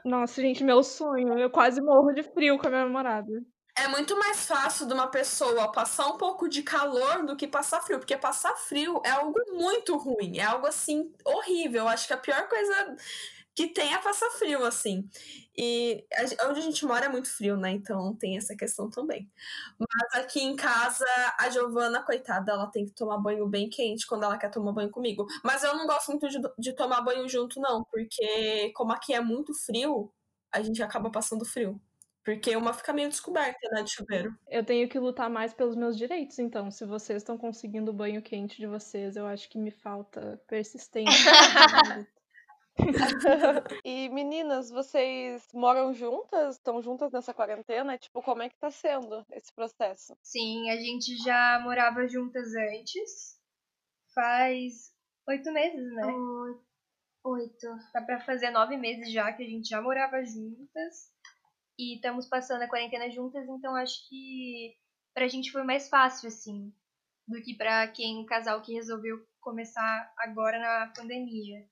Nossa, 0.05 0.41
gente, 0.41 0.63
meu 0.63 0.81
sonho. 0.83 1.37
Eu 1.37 1.49
quase 1.49 1.81
morro 1.81 2.13
de 2.13 2.23
frio 2.23 2.57
com 2.57 2.67
a 2.67 2.69
minha 2.69 2.85
namorada. 2.85 3.31
É 3.75 3.87
muito 3.87 4.17
mais 4.19 4.45
fácil 4.45 4.85
de 4.85 4.93
uma 4.93 5.07
pessoa 5.07 5.71
passar 5.71 6.07
um 6.07 6.17
pouco 6.17 6.47
de 6.47 6.61
calor 6.61 7.25
do 7.25 7.35
que 7.35 7.47
passar 7.47 7.81
frio, 7.81 7.97
porque 7.97 8.15
passar 8.15 8.55
frio 8.55 9.01
é 9.03 9.09
algo 9.09 9.39
muito 9.51 9.97
ruim, 9.97 10.37
é 10.37 10.43
algo 10.43 10.67
assim 10.67 11.11
horrível. 11.25 11.87
Acho 11.87 12.05
que 12.07 12.13
a 12.13 12.17
pior 12.17 12.47
coisa 12.47 12.95
que 13.55 13.67
tem 13.67 13.93
é 13.93 13.97
passar 13.99 14.29
frio, 14.31 14.63
assim. 14.65 15.09
E 15.57 16.05
onde 16.47 16.59
a 16.59 16.63
gente 16.63 16.85
mora 16.85 17.05
é 17.07 17.09
muito 17.09 17.29
frio, 17.29 17.57
né? 17.57 17.71
Então 17.71 18.15
tem 18.15 18.37
essa 18.37 18.55
questão 18.55 18.89
também. 18.91 19.31
Mas 19.79 20.23
aqui 20.23 20.41
em 20.41 20.55
casa, 20.55 21.05
a 21.39 21.49
Giovana, 21.49 22.03
coitada, 22.03 22.51
ela 22.53 22.67
tem 22.67 22.85
que 22.85 22.91
tomar 22.93 23.17
banho 23.19 23.47
bem 23.47 23.69
quente 23.69 24.07
quando 24.07 24.23
ela 24.23 24.37
quer 24.37 24.51
tomar 24.51 24.71
banho 24.73 24.91
comigo. 24.91 25.25
Mas 25.43 25.63
eu 25.63 25.75
não 25.75 25.87
gosto 25.87 26.09
muito 26.09 26.29
de, 26.29 26.39
de 26.59 26.73
tomar 26.73 27.01
banho 27.01 27.27
junto, 27.29 27.59
não, 27.61 27.83
porque 27.85 28.71
como 28.75 28.91
aqui 28.93 29.13
é 29.13 29.21
muito 29.21 29.53
frio, 29.53 30.11
a 30.51 30.61
gente 30.61 30.81
acaba 30.83 31.11
passando 31.11 31.45
frio. 31.45 31.81
Porque 32.23 32.55
uma 32.55 32.73
fica 32.73 32.93
meio 32.93 33.09
descoberta, 33.09 33.67
né, 33.69 33.83
de 33.83 33.91
chuveiro. 33.91 34.33
Eu 34.47 34.63
tenho 34.63 34.87
que 34.87 34.97
lutar 34.97 35.29
mais 35.29 35.53
pelos 35.53 35.75
meus 35.75 35.97
direitos, 35.97 36.39
então. 36.39 36.71
Se 36.71 36.85
vocês 36.85 37.17
estão 37.17 37.37
conseguindo 37.37 37.91
o 37.91 37.93
banho 37.93 38.21
quente 38.21 38.57
de 38.57 38.65
vocês, 38.65 39.17
eu 39.17 39.27
acho 39.27 39.49
que 39.49 39.57
me 39.57 39.71
falta 39.71 40.41
persistência. 40.47 41.11
e 43.83 44.07
meninas, 44.09 44.69
vocês 44.69 45.45
moram 45.53 45.93
juntas? 45.93 46.55
Estão 46.55 46.81
juntas 46.81 47.11
nessa 47.11 47.33
quarentena? 47.33 47.97
Tipo, 47.97 48.21
como 48.21 48.41
é 48.41 48.47
que 48.47 48.57
tá 48.57 48.71
sendo 48.71 49.25
esse 49.31 49.53
processo? 49.53 50.17
Sim, 50.23 50.69
a 50.69 50.77
gente 50.77 51.17
já 51.17 51.59
morava 51.61 52.07
juntas 52.07 52.55
antes. 52.55 53.37
Faz 54.15 54.93
oito 55.27 55.51
meses, 55.51 55.93
né? 55.93 56.07
Oito. 57.25 57.67
Dá 57.93 58.01
pra 58.01 58.21
fazer 58.21 58.49
nove 58.49 58.77
meses 58.77 59.11
já 59.11 59.33
que 59.33 59.43
a 59.43 59.47
gente 59.47 59.67
já 59.67 59.81
morava 59.81 60.23
juntas 60.23 61.11
e 61.77 61.95
estamos 61.95 62.27
passando 62.27 62.61
a 62.61 62.67
quarentena 62.67 63.09
juntas, 63.09 63.47
então 63.47 63.75
acho 63.75 64.07
que 64.07 64.75
pra 65.13 65.27
gente 65.27 65.51
foi 65.51 65.63
mais 65.63 65.89
fácil, 65.89 66.27
assim, 66.27 66.73
do 67.27 67.41
que 67.41 67.55
pra 67.55 67.87
quem, 67.87 68.19
um 68.19 68.25
casal 68.25 68.61
que 68.61 68.73
resolveu 68.73 69.25
começar 69.41 70.13
agora 70.17 70.59
na 70.59 70.93
pandemia. 70.95 71.67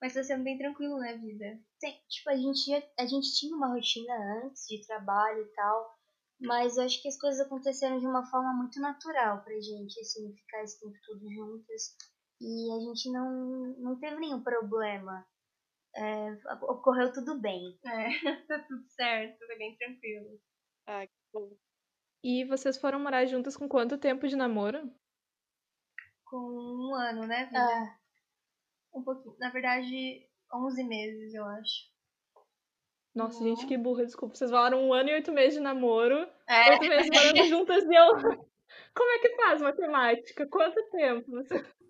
Mas 0.00 0.14
tá 0.14 0.22
sendo 0.22 0.42
bem 0.42 0.58
tranquilo, 0.58 0.98
né, 0.98 1.16
vida? 1.16 1.60
Sim, 1.78 1.94
tipo, 2.08 2.30
a 2.30 2.36
gente, 2.36 2.70
a 2.98 3.06
gente 3.06 3.34
tinha 3.34 3.56
uma 3.56 3.72
rotina 3.72 4.12
antes 4.44 4.66
de 4.66 4.84
trabalho 4.86 5.42
e 5.42 5.54
tal, 5.54 5.94
mas 6.40 6.76
eu 6.76 6.84
acho 6.84 7.00
que 7.00 7.08
as 7.08 7.18
coisas 7.18 7.40
aconteceram 7.46 7.98
de 7.98 8.06
uma 8.06 8.26
forma 8.26 8.52
muito 8.52 8.80
natural 8.80 9.42
pra 9.44 9.60
gente, 9.60 10.00
assim, 10.00 10.34
ficar 10.34 10.64
esse 10.64 10.80
tempo 10.80 10.96
todo 11.06 11.32
juntas. 11.32 11.96
E 12.40 12.72
a 12.76 12.80
gente 12.80 13.10
não, 13.12 13.76
não 13.78 14.00
teve 14.00 14.16
nenhum 14.16 14.42
problema 14.42 15.24
é, 15.96 16.32
ocorreu 16.62 17.12
tudo 17.12 17.40
bem. 17.40 17.78
É, 17.84 18.08
tá 18.48 18.58
tudo 18.68 18.84
certo, 18.88 19.38
foi 19.46 19.56
bem 19.58 19.76
tranquilo. 19.76 20.40
Ah, 20.86 21.06
que 21.06 21.12
bom. 21.32 21.50
E 22.24 22.44
vocês 22.44 22.78
foram 22.78 23.00
morar 23.00 23.24
juntas 23.26 23.56
com 23.56 23.68
quanto 23.68 23.98
tempo 23.98 24.26
de 24.28 24.36
namoro? 24.36 24.90
Com 26.24 26.36
um 26.38 26.94
ano, 26.94 27.26
né, 27.26 27.46
vida? 27.46 27.58
Ah, 27.60 27.98
Um 28.94 29.02
pouquinho. 29.02 29.36
Na 29.38 29.50
verdade, 29.50 30.28
11 30.54 30.84
meses, 30.84 31.34
eu 31.34 31.44
acho. 31.44 31.90
Nossa, 33.14 33.40
Uhum. 33.42 33.48
gente, 33.48 33.66
que 33.66 33.76
burra, 33.76 34.06
desculpa. 34.06 34.34
Vocês 34.34 34.50
falaram 34.50 34.82
um 34.82 34.92
ano 34.94 35.10
e 35.10 35.14
oito 35.14 35.32
meses 35.32 35.54
de 35.54 35.60
namoro, 35.60 36.26
É, 36.48 36.70
oito 36.70 36.86
meses 36.88 37.10
morando 37.10 37.44
juntas 37.44 37.84
e 37.84 37.94
eu. 37.94 38.06
Como 38.94 39.10
é 39.10 39.18
que 39.18 39.36
faz 39.36 39.60
matemática? 39.60 40.46
Quanto 40.48 40.80
tempo? 40.90 41.30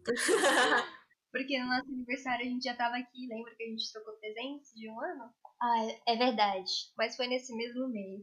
Porque 1.32 1.58
no 1.58 1.66
nosso 1.66 1.90
aniversário 1.90 2.44
a 2.44 2.48
gente 2.48 2.62
já 2.62 2.76
tava 2.76 2.96
aqui, 2.96 3.26
lembra 3.26 3.54
que 3.56 3.64
a 3.64 3.66
gente 3.66 3.90
trocou 3.90 4.14
presentes 4.18 4.70
de 4.74 4.88
um 4.88 5.00
ano? 5.00 5.34
ah, 5.60 5.86
é 6.06 6.16
verdade. 6.16 6.70
Mas 6.96 7.16
foi 7.16 7.26
nesse 7.26 7.56
mesmo 7.56 7.88
mês. 7.88 8.20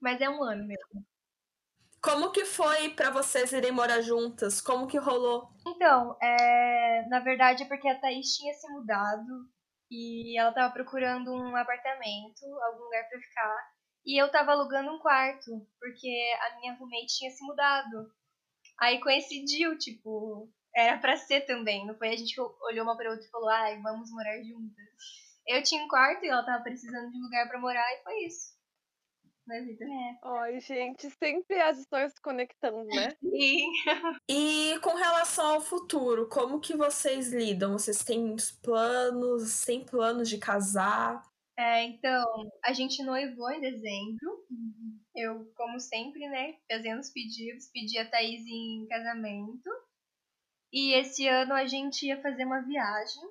Mas 0.00 0.20
é 0.20 0.30
um 0.30 0.42
ano 0.42 0.66
mesmo. 0.66 1.06
Como 2.02 2.32
que 2.32 2.46
foi 2.46 2.88
pra 2.94 3.10
vocês 3.10 3.52
irem 3.52 3.72
morar 3.72 4.00
juntas? 4.00 4.62
Como 4.62 4.86
que 4.86 4.96
rolou? 4.96 5.50
Então, 5.66 6.16
é, 6.22 7.06
na 7.10 7.20
verdade 7.20 7.64
é 7.64 7.66
porque 7.66 7.86
a 7.86 8.00
Thaís 8.00 8.34
tinha 8.34 8.54
se 8.54 8.66
mudado 8.72 9.46
e 9.90 10.38
ela 10.40 10.52
tava 10.52 10.72
procurando 10.72 11.30
um 11.30 11.54
apartamento, 11.54 12.46
algum 12.62 12.84
lugar 12.84 13.06
pra 13.06 13.20
ficar. 13.20 13.70
E 14.06 14.20
eu 14.20 14.30
tava 14.30 14.52
alugando 14.52 14.90
um 14.90 14.98
quarto, 14.98 15.50
porque 15.78 16.32
a 16.40 16.56
minha 16.56 16.72
roommate 16.74 17.18
tinha 17.18 17.30
se 17.30 17.44
mudado. 17.44 18.10
Aí 18.80 18.98
coincidiu, 19.00 19.76
tipo, 19.76 20.50
era 20.74 20.98
pra 20.98 21.16
ser 21.16 21.42
também. 21.42 21.86
Não 21.86 21.96
foi 21.96 22.08
a 22.08 22.16
gente 22.16 22.40
olhou 22.40 22.84
uma 22.84 22.96
pra 22.96 23.10
outra 23.10 23.24
e 23.24 23.30
falou, 23.30 23.48
ai, 23.48 23.80
vamos 23.80 24.10
morar 24.10 24.42
juntas. 24.42 24.84
Eu 25.46 25.62
tinha 25.62 25.84
um 25.84 25.88
quarto 25.88 26.24
e 26.24 26.28
ela 26.28 26.44
tava 26.44 26.62
precisando 26.62 27.10
de 27.10 27.18
um 27.18 27.22
lugar 27.22 27.48
pra 27.48 27.60
morar 27.60 27.92
e 27.94 28.02
foi 28.02 28.24
isso. 28.24 28.58
Né, 29.46 29.62
vida? 29.62 29.84
É. 29.84 30.18
Ai, 30.22 30.60
gente, 30.60 31.10
sempre 31.10 31.60
as 31.60 31.78
histórias 31.78 32.12
se 32.12 32.20
conectando, 32.20 32.84
né? 32.84 33.08
E 33.22 33.64
E 34.28 34.78
com 34.80 34.94
relação 34.94 35.54
ao 35.54 35.60
futuro, 35.60 36.28
como 36.28 36.60
que 36.60 36.76
vocês 36.76 37.32
lidam? 37.32 37.72
Vocês 37.72 38.04
têm 38.04 38.32
os 38.32 38.52
planos, 38.52 39.64
têm 39.64 39.84
planos 39.84 40.28
de 40.28 40.38
casar? 40.38 41.22
É, 41.58 41.82
então, 41.84 42.50
a 42.64 42.72
gente 42.72 43.02
noivou 43.02 43.50
em 43.50 43.60
dezembro. 43.60 44.46
Eu, 45.14 45.50
como 45.54 45.80
sempre, 45.80 46.26
né, 46.28 46.54
fazendo 46.70 47.00
os 47.00 47.10
pedidos, 47.10 47.68
pedi 47.72 47.98
a 47.98 48.08
Thaís 48.08 48.46
em 48.46 48.86
casamento. 48.88 49.68
E 50.72 50.94
esse 50.94 51.26
ano 51.26 51.52
a 51.54 51.66
gente 51.66 52.06
ia 52.06 52.20
fazer 52.22 52.44
uma 52.44 52.60
viagem, 52.60 53.22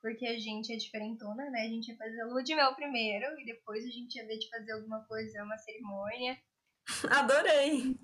porque 0.00 0.26
a 0.26 0.38
gente 0.38 0.72
é 0.72 0.76
diferentona, 0.76 1.50
né? 1.50 1.62
A 1.62 1.68
gente 1.68 1.88
ia 1.88 1.96
fazer 1.96 2.20
a 2.22 2.26
lua 2.26 2.42
de 2.42 2.54
mel 2.54 2.74
primeiro, 2.74 3.38
e 3.40 3.44
depois 3.44 3.84
a 3.84 3.90
gente 3.90 4.16
ia 4.16 4.26
ver 4.26 4.38
de 4.38 4.48
fazer 4.48 4.72
alguma 4.72 5.04
coisa, 5.04 5.44
uma 5.44 5.58
cerimônia. 5.58 6.38
Adorei! 7.10 7.96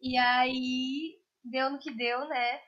E 0.00 0.16
aí, 0.16 1.20
deu 1.44 1.70
no 1.70 1.78
que 1.78 1.94
deu, 1.94 2.26
né? 2.28 2.60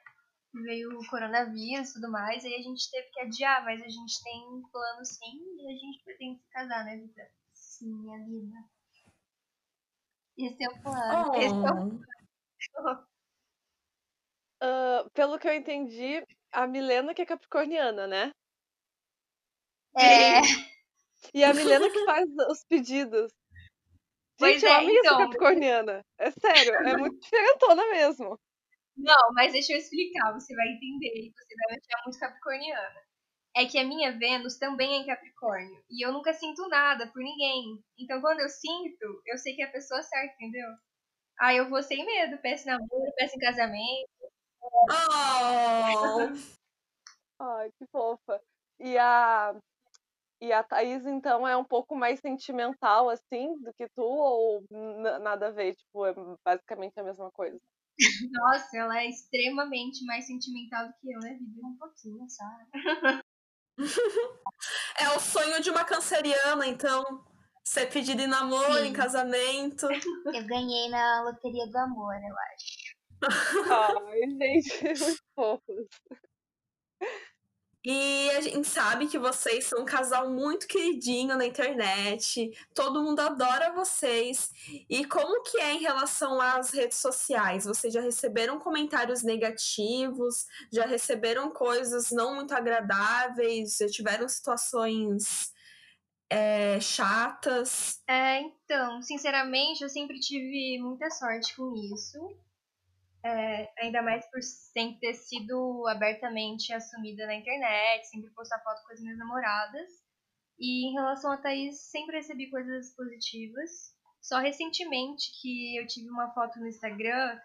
veio 0.52 0.98
o 0.98 1.06
coronavírus 1.08 1.90
e 1.90 1.92
tudo 1.94 2.10
mais, 2.10 2.44
aí 2.44 2.54
a 2.54 2.62
gente 2.62 2.90
teve 2.90 3.08
que 3.10 3.20
adiar, 3.20 3.64
mas 3.64 3.80
a 3.80 3.88
gente 3.88 4.22
tem 4.22 4.48
um 4.48 4.62
plano 4.70 5.04
sim 5.04 5.38
e 5.58 5.70
a 5.70 5.76
gente 5.76 6.02
pretende 6.04 6.40
se 6.40 6.50
casar, 6.50 6.84
né, 6.84 6.96
Vitor? 6.96 7.26
Sim, 7.52 7.92
minha 7.94 8.18
vida. 8.26 8.56
Esse 10.36 10.64
é 10.64 10.68
o 10.68 10.82
plano. 10.82 11.34
Esse 11.36 11.46
é 11.46 11.50
o 11.50 11.62
plano. 11.62 12.04
Uh, 14.62 15.08
pelo 15.10 15.38
que 15.38 15.48
eu 15.48 15.54
entendi, 15.54 16.22
a 16.52 16.66
Milena 16.66 17.14
que 17.14 17.22
é 17.22 17.26
capricorniana, 17.26 18.06
né? 18.06 18.30
É, 19.96 20.40
E 21.34 21.44
a 21.44 21.52
Milena 21.52 21.90
que 21.90 22.04
faz 22.06 22.26
os 22.50 22.64
pedidos. 22.64 23.32
Pois 24.38 24.54
Gente, 24.60 24.64
eu 24.64 24.70
é, 24.70 24.76
amei 24.76 24.98
essa 24.98 25.06
então. 25.08 25.18
capricorniana. 25.18 26.04
É 26.18 26.30
sério, 26.30 26.74
é 26.74 26.96
muito 26.96 27.18
diferentona 27.20 27.86
mesmo. 27.90 28.38
Não, 28.96 29.32
mas 29.34 29.52
deixa 29.52 29.72
eu 29.72 29.78
explicar, 29.78 30.32
você 30.32 30.54
vai 30.54 30.66
entender 30.68 31.12
e 31.14 31.32
você 31.32 31.54
vai 31.56 31.76
achar 31.76 32.02
muito 32.04 32.18
capricorniana. 32.18 33.00
É 33.56 33.66
que 33.66 33.78
a 33.78 33.84
minha 33.84 34.16
Vênus 34.16 34.58
também 34.58 34.92
é 34.92 34.96
em 34.98 35.06
Capricórnio. 35.06 35.82
E 35.90 36.06
eu 36.06 36.12
nunca 36.12 36.32
sinto 36.32 36.68
nada 36.68 37.06
por 37.08 37.22
ninguém. 37.22 37.82
Então 37.98 38.20
quando 38.20 38.40
eu 38.40 38.48
sinto, 38.48 39.22
eu 39.26 39.38
sei 39.38 39.54
que 39.54 39.62
é 39.62 39.66
a 39.66 39.72
pessoa 39.72 40.02
certa, 40.02 40.34
entendeu? 40.34 40.68
Aí 41.40 41.56
eu 41.56 41.68
vou 41.68 41.82
sem 41.82 42.04
medo, 42.04 42.38
peço 42.42 42.66
namoro, 42.66 43.12
peço 43.16 43.36
em 43.36 43.40
casamento. 43.40 44.10
Oh, 44.72 46.28
Ai, 47.40 47.70
que 47.78 47.86
fofa. 47.86 48.40
E 48.78 48.96
a, 48.98 49.54
e 50.40 50.52
a 50.52 50.62
Thaís, 50.62 51.04
então, 51.06 51.46
é 51.46 51.56
um 51.56 51.64
pouco 51.64 51.96
mais 51.96 52.20
sentimental, 52.20 53.10
assim, 53.10 53.56
do 53.60 53.72
que 53.74 53.88
tu, 53.88 54.02
ou 54.02 54.64
nada 55.20 55.48
a 55.48 55.50
ver? 55.50 55.74
Tipo, 55.74 56.06
é 56.06 56.14
basicamente 56.44 56.98
a 56.98 57.04
mesma 57.04 57.30
coisa. 57.30 57.58
Nossa, 58.32 58.78
ela 58.78 58.98
é 59.00 59.08
extremamente 59.08 60.04
mais 60.04 60.26
sentimental 60.26 60.86
do 60.86 60.94
que 61.00 61.12
eu, 61.12 61.20
né, 61.20 61.34
Vivi? 61.34 61.60
um 61.62 61.76
pouquinho, 61.76 62.26
só. 62.28 62.44
é 64.98 65.08
o 65.16 65.20
sonho 65.20 65.62
de 65.62 65.70
uma 65.70 65.84
canceriana, 65.84 66.66
então. 66.66 67.04
Ser 67.62 67.86
pedido 67.92 68.22
em 68.22 68.26
namoro, 68.26 68.78
Sim. 68.78 68.86
em 68.86 68.92
casamento. 68.92 69.86
Eu 69.86 70.46
ganhei 70.46 70.88
na 70.88 71.22
loteria 71.22 71.66
do 71.66 71.76
amor, 71.76 72.14
eu 72.14 72.34
acho. 72.54 72.79
Ai, 73.22 74.20
gente, 74.38 74.82
muito 75.04 75.22
fofos. 75.34 75.86
E 77.82 78.30
a 78.32 78.42
gente 78.42 78.68
sabe 78.68 79.06
que 79.06 79.18
vocês 79.18 79.64
são 79.64 79.82
um 79.82 79.84
casal 79.86 80.30
muito 80.30 80.66
queridinho 80.66 81.34
na 81.36 81.46
internet. 81.46 82.50
Todo 82.74 83.02
mundo 83.02 83.20
adora 83.20 83.72
vocês. 83.72 84.50
E 84.88 85.02
como 85.06 85.42
que 85.44 85.58
é 85.58 85.72
em 85.72 85.80
relação 85.80 86.38
às 86.38 86.72
redes 86.72 86.98
sociais? 86.98 87.64
Vocês 87.64 87.92
já 87.92 88.02
receberam 88.02 88.58
comentários 88.58 89.22
negativos? 89.22 90.44
Já 90.70 90.84
receberam 90.84 91.50
coisas 91.50 92.10
não 92.10 92.34
muito 92.34 92.52
agradáveis? 92.52 93.78
Já 93.78 93.86
tiveram 93.86 94.28
situações 94.28 95.50
é, 96.28 96.78
chatas? 96.80 98.02
É, 98.06 98.40
então, 98.42 99.00
sinceramente, 99.00 99.82
eu 99.82 99.88
sempre 99.88 100.20
tive 100.20 100.78
muita 100.82 101.10
sorte 101.10 101.56
com 101.56 101.72
isso. 101.74 102.18
É, 103.22 103.70
ainda 103.84 104.02
mais 104.02 104.24
por 104.30 104.42
sempre 104.42 104.98
ter 105.00 105.14
sido 105.14 105.86
abertamente 105.88 106.72
assumida 106.72 107.26
na 107.26 107.34
internet, 107.34 108.06
sempre 108.06 108.30
postar 108.30 108.62
foto 108.62 108.82
com 108.86 108.92
as 108.94 109.00
minhas 109.00 109.18
namoradas. 109.18 109.90
E 110.58 110.88
em 110.88 110.92
relação 110.94 111.32
a 111.32 111.36
Thaís, 111.38 111.80
sempre 111.90 112.16
recebi 112.16 112.50
coisas 112.50 112.94
positivas. 112.96 113.94
Só 114.22 114.38
recentemente 114.38 115.32
que 115.40 115.76
eu 115.76 115.86
tive 115.86 116.08
uma 116.10 116.32
foto 116.34 116.58
no 116.60 116.68
Instagram 116.68 117.38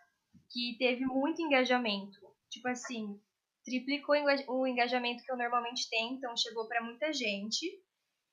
que 0.51 0.77
teve 0.77 1.05
muito 1.05 1.41
engajamento. 1.41 2.19
Tipo 2.49 2.69
assim, 2.69 3.19
triplicou 3.65 4.15
o 4.15 4.17
enga- 4.17 4.45
o 4.51 4.67
engajamento 4.67 5.23
que 5.23 5.31
eu 5.31 5.37
normalmente 5.37 5.89
tenho, 5.89 6.15
então 6.15 6.35
chegou 6.37 6.67
pra 6.67 6.83
muita 6.83 7.11
gente. 7.13 7.65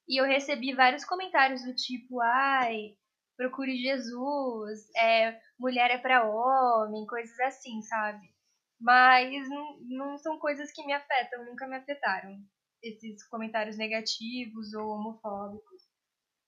E 0.08 0.20
eu 0.20 0.25
recebi 0.26 0.75
vários 0.75 1.04
comentários 1.04 1.64
do 1.64 1.75
tipo, 1.75 2.20
ai, 2.20 2.96
procure 3.42 3.76
Jesus, 3.76 4.88
é, 4.96 5.40
mulher 5.58 5.90
é 5.90 5.99
pra 5.99 6.25
homem, 6.25 7.07
coisas 7.07 7.38
assim, 7.40 7.83
sabe? 7.83 8.33
Mas 8.81 9.48
não, 9.48 9.78
não 9.83 10.18
são 10.18 10.38
coisas 10.38 10.70
que 10.72 10.85
me 10.85 10.92
afetam, 10.92 11.44
nunca 11.44 11.66
me 11.66 11.76
afetaram. 11.76 12.40
Esses 12.83 13.26
comentários 13.28 13.76
negativos 13.76 14.72
ou 14.74 14.90
homofóbicos. 14.90 15.83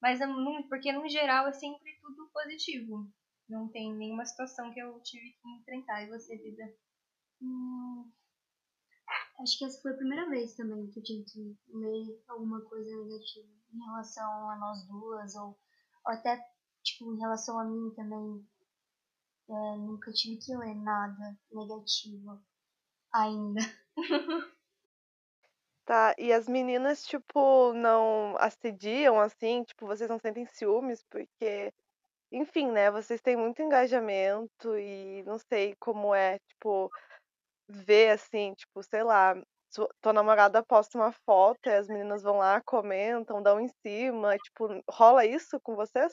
Mas 0.00 0.20
é 0.20 0.26
porque 0.68 0.92
no 0.92 1.08
geral 1.08 1.46
é 1.48 1.52
sempre 1.52 1.98
tudo 2.00 2.28
positivo. 2.32 3.08
Não 3.48 3.68
tem 3.68 3.94
nenhuma 3.94 4.24
situação 4.24 4.72
que 4.72 4.80
eu 4.80 5.00
tive 5.02 5.32
que 5.32 5.48
enfrentar. 5.48 6.02
E 6.02 6.08
você, 6.08 6.36
vida? 6.36 6.64
Hum, 7.40 8.10
acho 9.40 9.58
que 9.58 9.64
essa 9.64 9.80
foi 9.80 9.92
a 9.92 9.96
primeira 9.96 10.28
vez 10.28 10.54
também 10.54 10.90
que 10.90 10.98
eu 10.98 11.04
tive 11.04 11.24
que 11.24 11.56
ler 11.68 12.22
alguma 12.28 12.60
coisa 12.62 12.90
negativa 12.90 13.46
em 13.72 13.84
relação 13.84 14.50
a 14.50 14.56
nós 14.56 14.86
duas, 14.86 15.34
ou, 15.36 15.58
ou 16.06 16.12
até, 16.12 16.38
tipo, 16.84 17.12
em 17.14 17.18
relação 17.20 17.58
a 17.58 17.64
mim 17.64 17.90
também. 17.96 18.46
É, 19.48 19.76
nunca 19.76 20.12
tive 20.12 20.38
que 20.40 20.56
ler 20.56 20.74
nada 20.76 21.36
negativo 21.52 22.42
ainda. 23.12 23.60
Tá, 25.84 26.14
e 26.18 26.32
as 26.32 26.48
meninas, 26.48 27.04
tipo, 27.04 27.72
não 27.74 28.36
assediam, 28.38 29.20
assim? 29.20 29.62
Tipo, 29.64 29.86
vocês 29.86 30.08
não 30.08 30.18
sentem 30.18 30.46
ciúmes? 30.46 31.04
Porque, 31.10 31.70
enfim, 32.32 32.70
né? 32.72 32.90
Vocês 32.90 33.20
têm 33.22 33.36
muito 33.36 33.62
engajamento 33.62 34.78
e 34.78 35.22
não 35.24 35.38
sei 35.38 35.74
como 35.80 36.14
é, 36.14 36.38
tipo, 36.48 36.90
ver, 37.68 38.10
assim, 38.12 38.54
tipo, 38.54 38.82
sei 38.82 39.02
lá, 39.04 39.34
su- 39.70 39.88
tua 40.02 40.12
namorada 40.14 40.64
posta 40.64 40.98
uma 40.98 41.12
foto 41.26 41.68
e 41.68 41.72
as 41.74 41.88
meninas 41.88 42.22
vão 42.22 42.38
lá, 42.38 42.62
comentam, 42.62 43.42
dão 43.42 43.60
em 43.60 43.68
cima, 43.86 44.38
tipo, 44.38 44.68
rola 44.90 45.26
isso 45.26 45.60
com 45.62 45.76
vocês? 45.76 46.12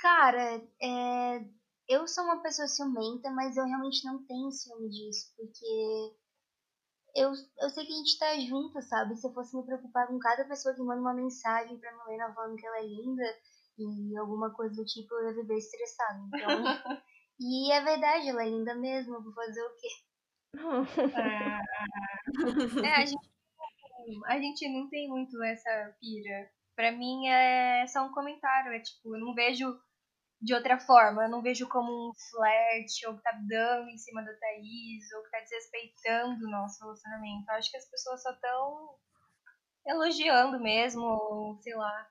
Cara, 0.00 0.62
é, 0.82 1.44
eu 1.88 2.06
sou 2.08 2.24
uma 2.24 2.42
pessoa 2.42 2.66
ciumenta, 2.66 3.30
mas 3.30 3.56
eu 3.56 3.64
realmente 3.64 4.04
não 4.04 4.24
tenho 4.24 4.50
ciúme 4.50 4.88
disso, 4.88 5.32
porque 5.36 6.16
eu, 7.14 7.32
eu 7.60 7.70
sei 7.70 7.84
que 7.84 7.92
a 7.92 7.96
gente 7.96 8.18
tá 8.18 8.38
junto, 8.38 8.80
sabe? 8.82 9.16
Se 9.16 9.26
eu 9.26 9.34
fosse 9.34 9.56
me 9.56 9.64
preocupar 9.64 10.06
com 10.06 10.18
cada 10.18 10.44
pessoa 10.44 10.74
que 10.74 10.82
manda 10.82 11.00
uma 11.00 11.12
mensagem 11.14 11.78
pra 11.78 11.92
Milena 11.92 12.32
falando 12.32 12.56
que 12.56 12.66
ela 12.66 12.78
é 12.78 12.86
linda 12.86 13.24
e 13.78 14.16
alguma 14.16 14.50
coisa 14.54 14.74
do 14.74 14.84
tipo, 14.84 15.14
eu 15.14 15.28
ia 15.28 15.34
viver 15.34 15.56
estressada. 15.56 16.20
Então, 16.28 16.48
e 17.40 17.72
é 17.72 17.82
verdade, 17.82 18.28
ela 18.28 18.42
é 18.42 18.48
linda 18.48 18.74
mesmo, 18.74 19.16
eu 19.16 19.22
vou 19.22 19.32
fazer 19.32 19.62
o 19.62 19.76
quê? 19.76 19.88
É, 22.84 22.94
a 22.94 23.04
gente, 23.04 23.30
a 24.26 24.38
gente 24.38 24.68
não 24.68 24.88
tem 24.88 25.08
muito 25.08 25.42
essa 25.42 25.94
pira. 26.00 26.50
Pra 26.74 26.92
mim 26.92 27.28
é 27.28 27.86
só 27.86 28.04
um 28.06 28.12
comentário, 28.12 28.72
é 28.72 28.80
tipo, 28.80 29.14
eu 29.14 29.20
não 29.20 29.34
vejo 29.34 29.78
de 30.40 30.54
outra 30.54 30.78
forma, 30.78 31.24
eu 31.24 31.28
não 31.28 31.42
vejo 31.42 31.68
como 31.68 32.10
um 32.10 32.12
flerte, 32.30 33.06
ou 33.06 33.16
que 33.16 33.22
tá 33.22 33.32
dando 33.46 33.90
em 33.90 33.98
cima 33.98 34.22
da 34.22 34.32
Thaís, 34.34 35.12
ou 35.12 35.22
que 35.22 35.30
tá 35.30 35.40
desrespeitando 35.40 36.46
o 36.46 36.50
nosso 36.50 36.82
relacionamento. 36.82 37.50
Eu 37.50 37.54
acho 37.56 37.70
que 37.70 37.76
as 37.76 37.90
pessoas 37.90 38.22
só 38.22 38.30
estão 38.32 38.96
elogiando 39.86 40.58
mesmo, 40.58 41.02
ou 41.02 41.60
sei 41.62 41.74
lá. 41.74 42.08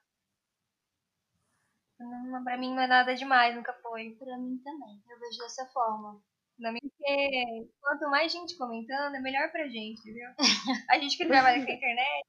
Não, 1.98 2.44
pra 2.44 2.56
mim 2.56 2.72
não 2.74 2.82
é 2.82 2.86
nada 2.86 3.14
demais, 3.14 3.54
nunca 3.54 3.72
foi. 3.82 4.16
Pra 4.18 4.38
mim 4.38 4.58
também, 4.62 5.02
eu 5.10 5.18
vejo 5.18 5.38
dessa 5.38 5.66
forma. 5.66 6.22
Mim, 6.58 6.78
porque 6.80 7.68
quanto 7.80 8.10
mais 8.10 8.30
gente 8.30 8.56
comentando, 8.56 9.14
é 9.16 9.20
melhor 9.20 9.50
pra 9.50 9.66
gente, 9.66 9.98
entendeu? 10.00 10.30
A 10.90 10.98
gente 10.98 11.16
que 11.16 11.26
trabalha 11.26 11.64
com 11.64 11.70
a 11.70 11.74
internet, 11.74 12.26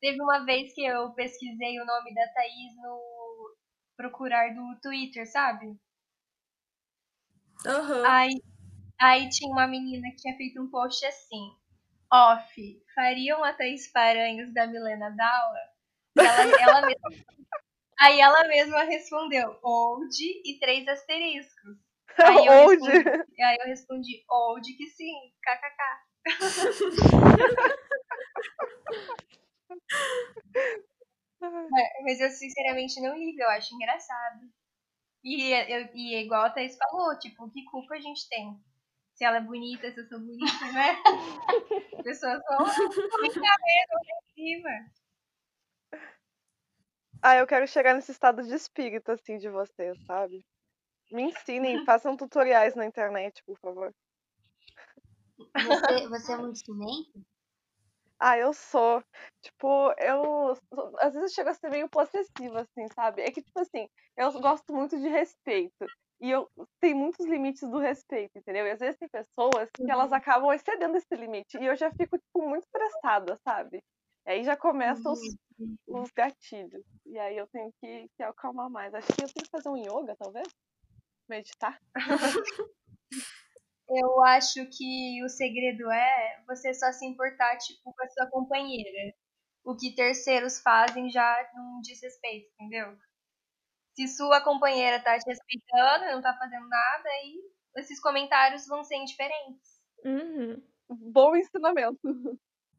teve 0.00 0.20
uma 0.22 0.44
vez 0.44 0.74
que 0.74 0.84
eu 0.84 1.12
pesquisei 1.14 1.80
o 1.80 1.86
nome 1.86 2.14
da 2.14 2.28
Thaís 2.34 2.76
no 2.76 3.00
procurar 3.96 4.54
do 4.54 4.78
Twitter, 4.80 5.30
sabe? 5.30 5.76
Aham. 7.66 8.06
Aí, 8.06 8.42
aí 9.00 9.28
tinha 9.28 9.50
uma 9.50 9.66
menina 9.66 10.08
que 10.10 10.16
tinha 10.16 10.36
feito 10.36 10.62
um 10.62 10.70
post 10.70 11.04
assim, 11.06 11.50
off, 12.12 12.82
fariam 12.94 13.42
a 13.42 13.52
Thaís 13.52 13.90
Paranhos 13.90 14.52
da 14.52 14.66
Milena 14.66 15.10
Daula? 15.10 15.58
E 16.16 16.24
ela, 16.24 16.60
ela 16.60 16.82
mesma, 16.82 17.10
aí 17.98 18.20
ela 18.20 18.48
mesma 18.48 18.82
respondeu, 18.84 19.58
old 19.62 20.16
e 20.44 20.58
três 20.60 20.86
asteriscos. 20.86 21.76
Aí 22.18 22.46
eu 22.46 22.52
Onde? 22.52 22.88
respondi, 22.88 23.42
aí 23.42 23.56
eu 23.60 23.66
respondi, 23.66 24.24
old 24.30 24.72
que 24.74 24.86
sim, 24.86 25.12
kkk. 25.42 25.82
É, 31.42 32.02
Mas 32.02 32.20
eu 32.20 32.30
sinceramente 32.30 33.00
não 33.00 33.16
ligo, 33.16 33.40
eu 33.40 33.50
acho 33.50 33.74
engraçado. 33.74 34.40
E, 35.22 35.52
eu, 35.52 35.88
e 35.94 36.14
é 36.14 36.22
igual 36.22 36.44
a 36.44 36.50
Thaís 36.50 36.76
falou, 36.76 37.18
tipo, 37.18 37.50
que 37.50 37.64
culpa 37.64 37.94
a 37.94 38.00
gente 38.00 38.28
tem? 38.28 38.58
Se 39.14 39.24
ela 39.24 39.38
é 39.38 39.40
bonita, 39.40 39.90
se 39.90 40.00
eu 40.00 40.06
sou 40.06 40.20
bonita, 40.20 40.72
né? 40.72 41.02
As 41.98 42.02
pessoas 42.02 42.40
vão 42.48 42.58
comentar 42.58 43.56
mesmo 43.64 43.94
lá 43.94 44.20
em 44.22 44.34
cima. 44.34 44.70
Ah, 47.22 47.36
eu 47.36 47.46
quero 47.46 47.66
chegar 47.66 47.94
nesse 47.94 48.12
estado 48.12 48.42
de 48.42 48.54
espírito, 48.54 49.10
assim, 49.10 49.38
de 49.38 49.48
vocês, 49.48 49.98
sabe? 50.04 50.44
Me 51.10 51.22
ensinem, 51.22 51.84
façam 51.86 52.16
tutoriais 52.16 52.74
na 52.74 52.86
internet, 52.86 53.42
por 53.44 53.58
favor. 53.58 53.94
Você, 55.38 56.08
você 56.08 56.32
é 56.32 56.36
muito 56.36 56.58
ciumento? 56.58 57.26
Ah, 58.18 58.38
eu 58.38 58.52
sou. 58.54 59.02
Tipo, 59.42 59.92
eu. 59.98 60.52
Às 61.00 61.14
vezes 61.14 61.32
eu 61.32 61.34
chego 61.34 61.50
a 61.50 61.54
ser 61.54 61.70
meio 61.70 61.88
possessiva, 61.88 62.60
assim, 62.62 62.86
sabe? 62.94 63.22
É 63.22 63.30
que, 63.30 63.42
tipo 63.42 63.60
assim, 63.60 63.88
eu 64.16 64.32
gosto 64.40 64.72
muito 64.74 64.98
de 64.98 65.08
respeito. 65.08 65.90
E 66.20 66.30
eu 66.30 66.48
tenho 66.80 66.96
muitos 66.96 67.26
limites 67.26 67.68
do 67.68 67.78
respeito, 67.78 68.38
entendeu? 68.38 68.66
E 68.66 68.70
às 68.70 68.78
vezes 68.80 68.96
tem 68.98 69.08
pessoas 69.08 69.68
que 69.84 69.90
elas 69.90 70.10
Uhum. 70.10 70.16
acabam 70.16 70.52
excedendo 70.52 70.96
esse 70.96 71.14
limite. 71.14 71.58
E 71.58 71.66
eu 71.66 71.76
já 71.76 71.90
fico, 71.92 72.16
tipo, 72.18 72.42
muito 72.48 72.64
estressada, 72.64 73.36
sabe? 73.46 73.82
E 74.26 74.30
aí 74.30 74.44
já 74.44 74.56
começam 74.56 75.12
os, 75.12 75.36
Uhum. 75.58 75.76
os 75.88 76.10
gatilhos. 76.16 76.84
E 77.06 77.18
aí 77.18 77.36
eu 77.36 77.46
tenho 77.48 77.70
que, 77.82 78.08
que 78.16 78.22
acalmar 78.22 78.70
mais. 78.70 78.94
Acho 78.94 79.08
que 79.08 79.22
eu 79.24 79.28
tenho 79.28 79.44
que 79.46 79.50
fazer 79.50 79.68
um 79.68 79.76
yoga, 79.76 80.16
talvez? 80.18 80.48
Meditar. 81.28 81.78
Eu 83.88 84.24
acho 84.24 84.66
que 84.66 85.22
o 85.24 85.28
segredo 85.28 85.90
é 85.90 86.42
você 86.46 86.74
só 86.74 86.90
se 86.92 87.06
importar, 87.06 87.56
tipo, 87.58 87.92
com 87.92 88.04
a 88.04 88.08
sua 88.08 88.26
companheira. 88.30 89.14
O 89.64 89.76
que 89.76 89.94
terceiros 89.94 90.60
fazem 90.60 91.10
já 91.10 91.50
não 91.54 91.80
diz 91.80 92.00
respeito, 92.02 92.48
entendeu? 92.54 92.96
Se 93.94 94.08
sua 94.08 94.40
companheira 94.42 95.02
tá 95.02 95.18
te 95.18 95.28
respeitando 95.28 96.12
não 96.12 96.22
tá 96.22 96.36
fazendo 96.36 96.68
nada, 96.68 97.08
aí 97.08 97.40
esses 97.76 98.00
comentários 98.00 98.66
vão 98.66 98.84
ser 98.84 98.96
indiferentes. 98.96 99.80
Uhum. 100.04 100.62
Bom 100.88 101.36
ensinamento. 101.36 101.98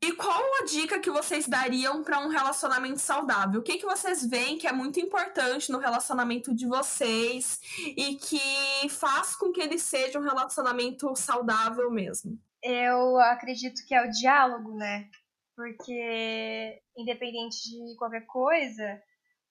E 0.01 0.13
qual 0.13 0.43
a 0.61 0.65
dica 0.65 0.99
que 0.99 1.09
vocês 1.09 1.47
dariam 1.47 2.03
para 2.03 2.19
um 2.19 2.27
relacionamento 2.27 2.99
saudável? 2.99 3.59
O 3.59 3.63
que, 3.63 3.77
que 3.77 3.85
vocês 3.85 4.25
veem 4.25 4.57
que 4.57 4.67
é 4.67 4.71
muito 4.71 4.99
importante 4.99 5.71
no 5.71 5.79
relacionamento 5.79 6.53
de 6.53 6.67
vocês 6.67 7.59
e 7.95 8.15
que 8.15 8.89
faz 8.89 9.35
com 9.35 9.51
que 9.51 9.59
ele 9.59 9.79
seja 9.79 10.19
um 10.19 10.23
relacionamento 10.23 11.15
saudável 11.15 11.89
mesmo? 11.89 12.39
Eu 12.61 13.17
acredito 13.17 13.85
que 13.87 13.95
é 13.95 14.05
o 14.05 14.11
diálogo, 14.11 14.75
né? 14.75 15.09
Porque, 15.55 16.79
independente 16.95 17.57
de 17.63 17.95
qualquer 17.97 18.25
coisa, 18.27 19.01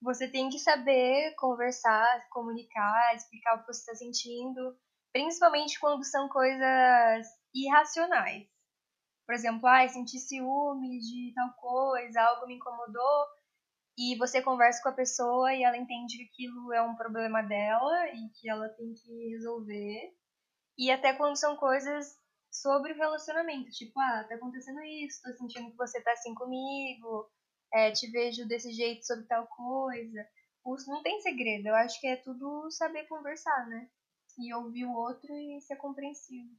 você 0.01 0.29
tem 0.29 0.49
que 0.49 0.61
saber 0.61 1.35
conversar, 1.37 2.07
comunicar, 2.31 3.15
explicar 3.17 3.57
o 3.57 3.61
que 3.61 3.67
você 3.67 3.81
está 3.81 3.95
sentindo, 3.97 4.77
principalmente 5.13 5.81
quando 5.81 6.05
são 6.05 6.29
coisas 6.29 7.27
irracionais. 7.53 8.47
Por 9.27 9.35
exemplo, 9.35 9.67
ah, 9.69 9.87
senti 9.89 10.19
ciúme 10.19 11.01
de 11.01 11.33
tal 11.35 11.53
coisa, 11.55 12.23
algo 12.23 12.47
me 12.47 12.55
incomodou, 12.55 13.27
e 13.99 14.17
você 14.17 14.43
conversa 14.43 14.83
com 14.83 14.91
a 14.91 14.93
pessoa 14.93 15.55
e 15.55 15.62
ela 15.62 15.77
entende 15.77 16.19
que 16.19 16.25
aquilo 16.25 16.73
é 16.73 16.83
um 16.83 16.97
problema 16.97 17.43
dela 17.43 18.09
e 18.11 18.29
que 18.31 18.49
ela 18.49 18.69
tem 18.71 18.93
que 18.95 19.31
resolver. 19.31 20.15
E 20.79 20.91
até 20.91 21.15
quando 21.15 21.37
são 21.37 21.57
coisas 21.57 22.19
sobre 22.51 22.93
o 22.93 22.97
relacionamento, 22.97 23.71
tipo, 23.71 23.99
ah, 24.01 24.25
tá 24.29 24.35
acontecendo 24.37 24.83
isso, 24.83 25.23
tô 25.23 25.33
sentindo 25.37 25.71
que 25.71 25.77
você 25.77 26.01
tá 26.03 26.12
assim 26.12 26.35
comigo, 26.35 27.31
é, 27.73 27.91
te 27.93 28.11
vejo 28.11 28.47
desse 28.47 28.73
jeito 28.73 29.07
sobre 29.07 29.27
tal 29.27 29.47
coisa. 29.49 30.27
Não 30.89 31.03
tem 31.03 31.21
segredo, 31.21 31.69
eu 31.69 31.75
acho 31.77 32.01
que 32.01 32.07
é 32.09 32.17
tudo 32.17 32.71
saber 32.71 33.07
conversar, 33.07 33.67
né? 33.69 33.89
E 34.39 34.53
ouvir 34.55 34.85
o 34.85 34.93
outro 34.95 35.33
e 35.35 35.61
ser 35.62 35.77
compreensivo. 35.77 36.51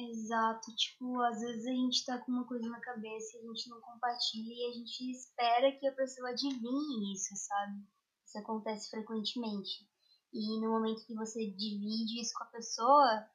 Exato, 0.00 0.72
tipo, 0.76 1.20
às 1.22 1.40
vezes 1.40 1.66
a 1.66 1.70
gente 1.70 2.04
tá 2.06 2.18
com 2.18 2.30
uma 2.30 2.46
coisa 2.46 2.68
na 2.70 2.80
cabeça 2.80 3.36
e 3.36 3.40
a 3.40 3.42
gente 3.48 3.68
não 3.68 3.80
compartilha 3.80 4.54
e 4.54 4.70
a 4.70 4.72
gente 4.72 5.10
espera 5.10 5.72
que 5.72 5.86
a 5.88 5.92
pessoa 5.92 6.30
adivinhe 6.30 7.12
isso, 7.12 7.34
sabe? 7.34 7.84
Isso 8.24 8.38
acontece 8.38 8.88
frequentemente. 8.90 9.86
E 10.32 10.60
no 10.60 10.70
momento 10.70 11.04
que 11.04 11.14
você 11.14 11.50
divide 11.50 12.20
isso 12.20 12.32
com 12.34 12.44
a 12.44 12.48
pessoa, 12.48 13.28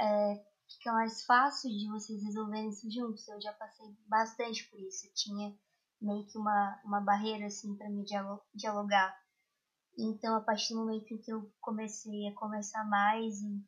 é, 0.00 0.44
fica 0.68 0.92
mais 0.92 1.24
fácil 1.24 1.70
de 1.70 1.88
vocês 1.90 2.22
resolverem 2.24 2.70
isso 2.70 2.90
juntos. 2.90 3.28
Eu 3.28 3.40
já 3.40 3.52
passei 3.52 3.86
bastante 4.08 4.68
por 4.70 4.80
isso. 4.80 5.06
Eu 5.06 5.14
tinha 5.14 5.58
meio 6.00 6.26
que 6.26 6.38
uma, 6.38 6.80
uma 6.84 7.00
barreira, 7.00 7.46
assim, 7.46 7.76
para 7.76 7.88
me 7.88 8.04
dialo- 8.04 8.42
dialogar. 8.54 9.16
Então, 9.98 10.34
a 10.36 10.40
partir 10.40 10.74
do 10.74 10.80
momento 10.80 11.12
em 11.14 11.18
que 11.18 11.32
eu 11.32 11.52
comecei 11.60 12.26
a 12.28 12.34
conversar 12.34 12.84
mais 12.88 13.40
e 13.42 13.62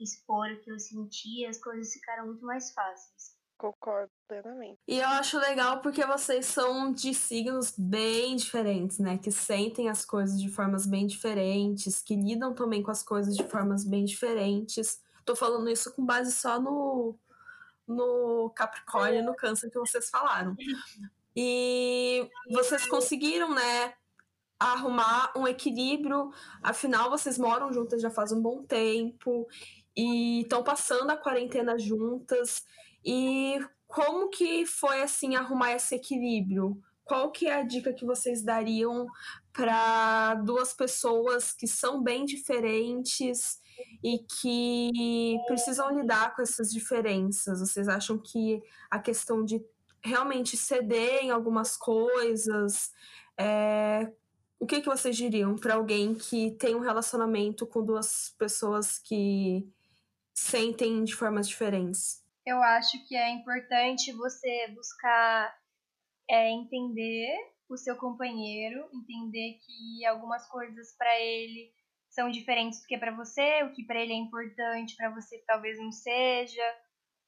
expor 0.00 0.50
o 0.50 0.60
que 0.60 0.70
eu 0.70 0.78
sentia, 0.78 1.48
as 1.50 1.58
coisas 1.58 1.92
ficaram 1.92 2.26
muito 2.26 2.44
mais 2.44 2.72
fáceis. 2.72 3.38
Concordo 3.58 4.12
plenamente. 4.28 4.78
E 4.86 5.00
eu 5.00 5.08
acho 5.08 5.36
legal 5.36 5.80
porque 5.80 6.06
vocês 6.06 6.46
são 6.46 6.92
de 6.92 7.12
signos 7.12 7.74
bem 7.76 8.36
diferentes, 8.36 9.00
né? 9.00 9.18
Que 9.18 9.32
sentem 9.32 9.88
as 9.88 10.04
coisas 10.04 10.40
de 10.40 10.48
formas 10.48 10.86
bem 10.86 11.08
diferentes, 11.08 12.00
que 12.00 12.14
lidam 12.14 12.54
também 12.54 12.84
com 12.84 12.92
as 12.92 13.02
coisas 13.02 13.36
de 13.36 13.42
formas 13.42 13.84
bem 13.84 14.04
diferentes. 14.04 15.02
Tô 15.24 15.34
falando 15.34 15.68
isso 15.68 15.92
com 15.92 16.06
base 16.06 16.30
só 16.30 16.60
no, 16.60 17.18
no 17.84 18.48
Capricórnio 18.54 19.20
e 19.20 19.24
no 19.24 19.34
Câncer 19.34 19.70
que 19.70 19.78
vocês 19.78 20.08
falaram. 20.08 20.56
E 21.34 22.30
vocês 22.52 22.86
conseguiram, 22.86 23.52
né? 23.52 23.92
Arrumar 24.60 25.32
um 25.36 25.46
equilíbrio, 25.46 26.32
afinal 26.62 27.10
vocês 27.10 27.38
moram 27.38 27.72
juntas 27.72 28.02
já 28.02 28.10
faz 28.10 28.32
um 28.32 28.42
bom 28.42 28.64
tempo 28.64 29.46
e 29.98 30.42
estão 30.42 30.62
passando 30.62 31.10
a 31.10 31.16
quarentena 31.16 31.76
juntas. 31.76 32.62
E 33.04 33.58
como 33.88 34.28
que 34.28 34.64
foi 34.64 35.02
assim 35.02 35.34
arrumar 35.34 35.72
esse 35.72 35.96
equilíbrio? 35.96 36.80
Qual 37.02 37.32
que 37.32 37.48
é 37.48 37.54
a 37.54 37.64
dica 37.64 37.92
que 37.92 38.06
vocês 38.06 38.44
dariam 38.44 39.08
para 39.52 40.36
duas 40.36 40.72
pessoas 40.72 41.52
que 41.52 41.66
são 41.66 42.00
bem 42.00 42.24
diferentes 42.24 43.58
e 44.04 44.18
que 44.40 45.36
precisam 45.48 45.90
lidar 45.98 46.36
com 46.36 46.42
essas 46.42 46.70
diferenças? 46.70 47.58
Vocês 47.58 47.88
acham 47.88 48.18
que 48.18 48.62
a 48.88 49.00
questão 49.00 49.44
de 49.44 49.60
realmente 50.00 50.56
ceder 50.56 51.24
em 51.24 51.30
algumas 51.30 51.76
coisas, 51.76 52.92
é... 53.36 54.12
o 54.60 54.66
que, 54.66 54.80
que 54.80 54.88
vocês 54.88 55.16
diriam 55.16 55.56
para 55.56 55.74
alguém 55.74 56.14
que 56.14 56.52
tem 56.52 56.76
um 56.76 56.80
relacionamento 56.80 57.66
com 57.66 57.84
duas 57.84 58.32
pessoas 58.38 59.00
que 59.00 59.66
sentem 60.38 61.04
de 61.04 61.14
formas 61.14 61.48
diferentes? 61.48 62.24
Eu 62.46 62.62
acho 62.62 63.06
que 63.06 63.14
é 63.14 63.30
importante 63.30 64.12
você 64.12 64.68
buscar 64.68 65.54
é, 66.28 66.50
entender 66.50 67.36
o 67.68 67.76
seu 67.76 67.96
companheiro, 67.96 68.88
entender 68.94 69.58
que 69.64 70.04
algumas 70.06 70.46
coisas 70.48 70.96
para 70.96 71.20
ele 71.20 71.70
são 72.08 72.30
diferentes 72.30 72.80
do 72.80 72.86
que 72.86 72.96
para 72.96 73.14
você, 73.14 73.62
o 73.64 73.72
que 73.72 73.84
para 73.84 74.00
ele 74.00 74.12
é 74.12 74.16
importante 74.16 74.96
para 74.96 75.10
você 75.10 75.42
talvez 75.46 75.78
não 75.78 75.92
seja, 75.92 76.64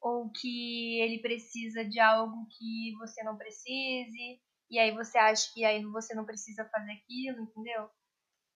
ou 0.00 0.30
que 0.30 0.98
ele 1.00 1.20
precisa 1.20 1.84
de 1.84 2.00
algo 2.00 2.46
que 2.58 2.94
você 2.98 3.22
não 3.22 3.36
precise, 3.36 4.40
e 4.70 4.78
aí 4.78 4.92
você 4.92 5.18
acha 5.18 5.52
que 5.52 5.64
aí 5.64 5.84
você 5.84 6.14
não 6.14 6.24
precisa 6.24 6.64
fazer 6.70 6.92
aquilo, 6.92 7.42
entendeu? 7.42 7.90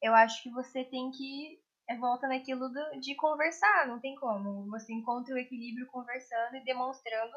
Eu 0.03 0.15
acho 0.15 0.43
que 0.43 0.51
você 0.51 0.85
tem 0.85 1.11
que 1.11 1.59
é, 1.59 1.64
volta 1.99 2.27
naquilo 2.27 2.69
do, 2.69 3.01
de 3.01 3.15
conversar, 3.17 3.87
não 3.87 4.01
tem 4.01 4.15
como. 4.15 4.69
Você 4.71 4.93
encontra 4.93 5.35
o 5.35 5.39
equilíbrio 5.39 5.87
conversando 5.89 6.57
e 6.57 6.65
demonstrando 6.65 7.35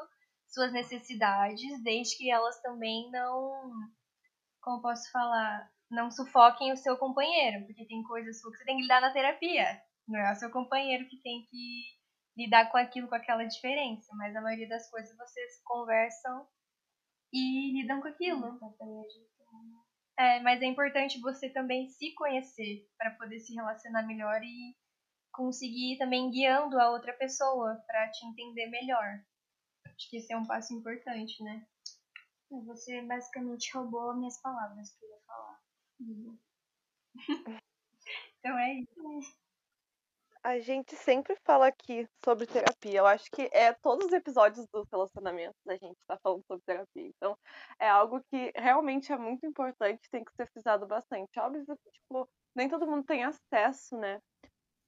suas 0.48 0.72
necessidades, 0.72 1.82
desde 1.82 2.16
que 2.16 2.30
elas 2.30 2.60
também 2.62 3.10
não, 3.10 3.70
como 4.62 4.80
posso 4.80 5.10
falar, 5.10 5.70
não 5.90 6.10
sufoquem 6.10 6.72
o 6.72 6.76
seu 6.76 6.96
companheiro, 6.96 7.66
porque 7.66 7.86
tem 7.86 8.02
coisas 8.02 8.40
que 8.40 8.48
você 8.48 8.64
tem 8.64 8.76
que 8.76 8.82
lidar 8.82 9.00
na 9.00 9.12
terapia, 9.12 9.82
não 10.06 10.18
é 10.18 10.32
o 10.32 10.36
seu 10.36 10.50
companheiro 10.50 11.06
que 11.08 11.20
tem 11.20 11.44
que 11.44 11.82
lidar 12.36 12.70
com 12.70 12.78
aquilo, 12.78 13.08
com 13.08 13.14
aquela 13.14 13.44
diferença, 13.44 14.14
mas 14.16 14.34
a 14.34 14.40
maioria 14.40 14.68
das 14.68 14.88
coisas 14.90 15.14
vocês 15.16 15.60
conversam 15.64 16.46
e 17.32 17.72
lidam 17.72 18.00
com 18.00 18.08
aquilo. 18.08 18.58
É, 20.18 20.40
mas 20.40 20.60
é 20.60 20.66
importante 20.66 21.20
você 21.20 21.48
também 21.48 21.88
se 21.88 22.12
conhecer 22.14 22.88
para 22.98 23.12
poder 23.12 23.38
se 23.38 23.54
relacionar 23.54 24.02
melhor 24.02 24.42
e 24.42 24.76
conseguir 25.32 25.96
também 25.96 26.28
guiando 26.30 26.80
a 26.80 26.90
outra 26.90 27.12
pessoa 27.12 27.80
para 27.86 28.10
te 28.10 28.26
entender 28.26 28.66
melhor. 28.66 29.24
Acho 29.86 30.10
que 30.10 30.16
esse 30.16 30.32
é 30.32 30.36
um 30.36 30.46
passo 30.46 30.74
importante, 30.74 31.40
né? 31.44 31.64
Você 32.50 33.00
basicamente 33.02 33.70
roubou 33.72 34.16
minhas 34.16 34.40
palavras 34.40 34.90
que 34.90 35.04
eu 35.04 35.10
ia 35.10 35.20
falar. 35.24 35.60
Uhum. 36.00 36.38
então 38.40 38.58
é 38.58 38.74
isso. 38.74 39.47
A 40.48 40.60
gente 40.60 40.96
sempre 40.96 41.36
fala 41.44 41.66
aqui 41.66 42.08
sobre 42.24 42.46
terapia. 42.46 43.00
Eu 43.00 43.06
acho 43.06 43.30
que 43.30 43.50
é 43.52 43.70
todos 43.74 44.06
os 44.06 44.12
episódios 44.14 44.66
dos 44.72 44.88
relacionamentos 44.90 45.60
a 45.68 45.74
gente 45.74 45.98
tá 46.06 46.18
falando 46.22 46.42
sobre 46.46 46.64
terapia. 46.64 47.06
Então, 47.06 47.36
é 47.78 47.86
algo 47.86 48.22
que 48.30 48.50
realmente 48.56 49.12
é 49.12 49.18
muito 49.18 49.44
importante, 49.44 50.08
tem 50.10 50.24
que 50.24 50.32
ser 50.32 50.48
frisado 50.50 50.86
bastante. 50.86 51.38
Óbvio 51.38 51.66
que, 51.66 51.90
tipo, 51.90 52.26
nem 52.56 52.66
todo 52.66 52.86
mundo 52.86 53.04
tem 53.04 53.24
acesso, 53.24 53.98
né? 53.98 54.22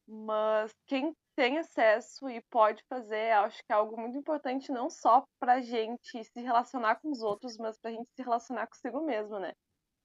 Mas 0.09 0.73
quem 0.87 1.12
tem 1.37 1.59
acesso 1.59 2.31
e 2.31 2.40
pode 2.49 2.83
fazer, 2.88 3.33
acho 3.33 3.59
que 3.59 3.70
é 3.70 3.75
algo 3.75 4.01
muito 4.01 4.16
importante 4.16 4.73
não 4.73 4.88
só 4.88 5.27
pra 5.38 5.61
gente 5.61 6.25
se 6.25 6.40
relacionar 6.40 6.96
com 7.03 7.11
os 7.11 7.20
outros, 7.20 7.59
mas 7.59 7.79
pra 7.79 7.90
gente 7.90 8.09
se 8.16 8.23
relacionar 8.23 8.66
consigo 8.66 9.05
mesmo, 9.05 9.38
né? 9.38 9.53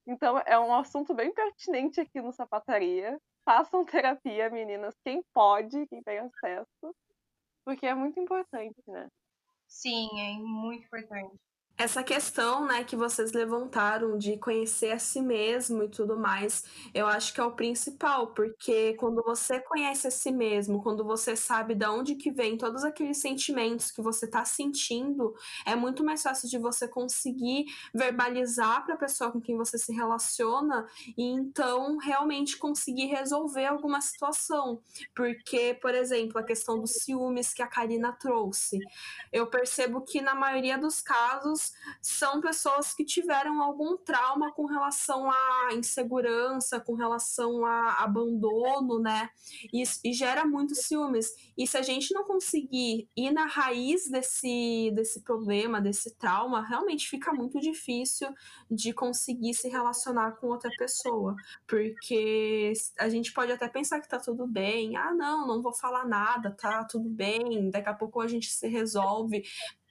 Então, 0.06 0.38
é 0.46 0.60
um 0.60 0.76
assunto 0.76 1.13
bem 1.13 1.34
pertinente 1.34 2.02
aqui 2.02 2.20
no 2.20 2.34
Sapataria 2.34 3.18
façam 3.46 3.86
terapia, 3.86 4.50
meninas, 4.50 4.96
quem 5.06 5.24
pode, 5.34 5.88
quem 5.88 6.04
tem 6.04 6.20
acesso, 6.20 6.96
porque 7.66 7.86
é 7.88 7.96
muito 7.96 8.20
importante, 8.20 8.82
né? 8.88 9.10
Sim, 9.68 10.10
é 10.20 10.40
muito 10.40 10.86
importante 10.86 11.40
essa 11.78 12.02
questão, 12.02 12.66
né, 12.66 12.86
que 12.86 12.96
vocês 12.96 13.34
levantaram 13.34 14.18
de 14.18 14.38
conhecer 14.38 14.92
a 14.92 15.00
si 15.00 15.22
mesmo 15.22 15.84
e 15.84 15.90
tudo 15.90 16.18
mais, 16.18 16.64
eu 16.94 17.06
acho 17.06 17.34
que 17.34 17.42
é 17.42 17.44
o 17.44 17.52
principal, 17.52 18.28
porque 18.28 18.94
quando 18.94 19.22
você 19.22 19.60
conhece 19.60 20.08
a 20.08 20.12
si 20.12 20.32
mesmo, 20.32 20.82
quando 20.82 21.04
você 21.04 21.36
sabe 21.36 21.76
de 21.76 21.86
onde 21.86 22.16
que 22.16 22.32
vem 22.32 22.58
todos 22.58 22.86
aqueles 22.86 23.18
sentimentos 23.18 23.92
que 23.92 24.02
você 24.02 24.26
está 24.26 24.46
sentindo, 24.46 25.36
é 25.66 25.76
muito 25.76 26.04
mais 26.04 26.24
fácil 26.24 26.50
de 26.50 26.58
você 26.58 26.88
conseguir 26.88 27.66
verbalizar 27.94 28.86
para 28.86 28.96
a 28.96 28.98
pessoa 28.98 29.32
com 29.32 29.42
quem 29.42 29.58
você 29.58 29.78
se 29.78 29.92
relaciona 29.92 30.88
e 31.18 31.24
então 31.24 31.98
realmente 31.98 32.58
conseguir 32.58 33.08
resolver 33.08 33.66
alguma 33.66 34.00
situação. 34.00 34.82
Porque, 35.14 35.74
por 35.82 35.94
exemplo, 35.94 36.40
a 36.40 36.44
questão 36.44 36.80
dos 36.80 36.92
ciúmes 36.92 37.54
que 37.54 37.62
a 37.62 37.68
Karina 37.68 38.14
trouxe, 38.14 38.80
eu 39.32 39.48
percebo 39.48 40.02
que 40.02 40.22
na 40.22 40.34
maioria 40.34 40.78
dos 40.78 41.02
casos 41.02 41.64
são 42.01 42.41
pessoas 42.41 42.93
que 42.93 43.04
tiveram 43.04 43.62
algum 43.62 43.97
trauma 43.97 44.51
com 44.51 44.65
relação 44.65 45.30
à 45.30 45.69
insegurança, 45.73 46.80
com 46.80 46.93
relação 46.93 47.65
a 47.65 48.04
abandono, 48.04 48.99
né? 48.99 49.30
E, 49.73 49.84
e 50.04 50.13
gera 50.13 50.45
muitos 50.45 50.80
ciúmes. 50.80 51.34
E 51.58 51.67
se 51.67 51.78
a 51.78 51.82
gente 51.82 52.13
não 52.13 52.23
conseguir 52.23 53.10
ir 53.15 53.32
na 53.32 53.45
raiz 53.45 54.10
desse, 54.10 54.91
desse 54.93 55.21
problema, 55.21 55.82
desse 55.82 56.15
trauma, 56.15 56.65
realmente 56.65 57.08
fica 57.08 57.34
muito 57.34 57.60
difícil 57.60 58.34
de 58.69 58.93
conseguir 58.93 59.54
se 59.54 59.67
relacionar 59.69 60.34
com 60.34 60.47
outra 60.47 60.69
pessoa. 60.78 61.36
Porque 61.67 62.73
a 62.99 63.10
gente 63.10 63.32
pode 63.34 63.51
até 63.51 63.67
pensar 63.67 63.99
que 64.01 64.08
tá 64.08 64.19
tudo 64.19 64.47
bem, 64.47 64.95
ah, 64.95 65.13
não, 65.13 65.47
não 65.47 65.62
vou 65.62 65.73
falar 65.73 66.06
nada, 66.06 66.51
tá 66.51 66.84
tudo 66.84 67.10
bem, 67.10 67.69
daqui 67.69 67.89
a 67.89 67.93
pouco 67.93 68.21
a 68.21 68.28
gente 68.28 68.51
se 68.51 68.67
resolve 68.67 69.43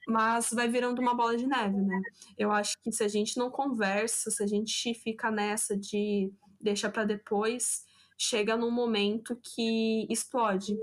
mas 0.07 0.51
vai 0.51 0.67
virando 0.67 1.01
uma 1.01 1.15
bola 1.15 1.35
de 1.37 1.47
neve, 1.47 1.81
né? 1.81 2.01
Eu 2.37 2.51
acho 2.51 2.75
que 2.81 2.91
se 2.91 3.03
a 3.03 3.07
gente 3.07 3.37
não 3.37 3.49
conversa, 3.49 4.31
se 4.31 4.43
a 4.43 4.47
gente 4.47 4.93
fica 4.93 5.31
nessa 5.31 5.77
de 5.77 6.31
deixa 6.59 6.89
para 6.89 7.05
depois, 7.05 7.85
chega 8.17 8.57
num 8.57 8.71
momento 8.71 9.39
que 9.41 10.07
explode. 10.09 10.75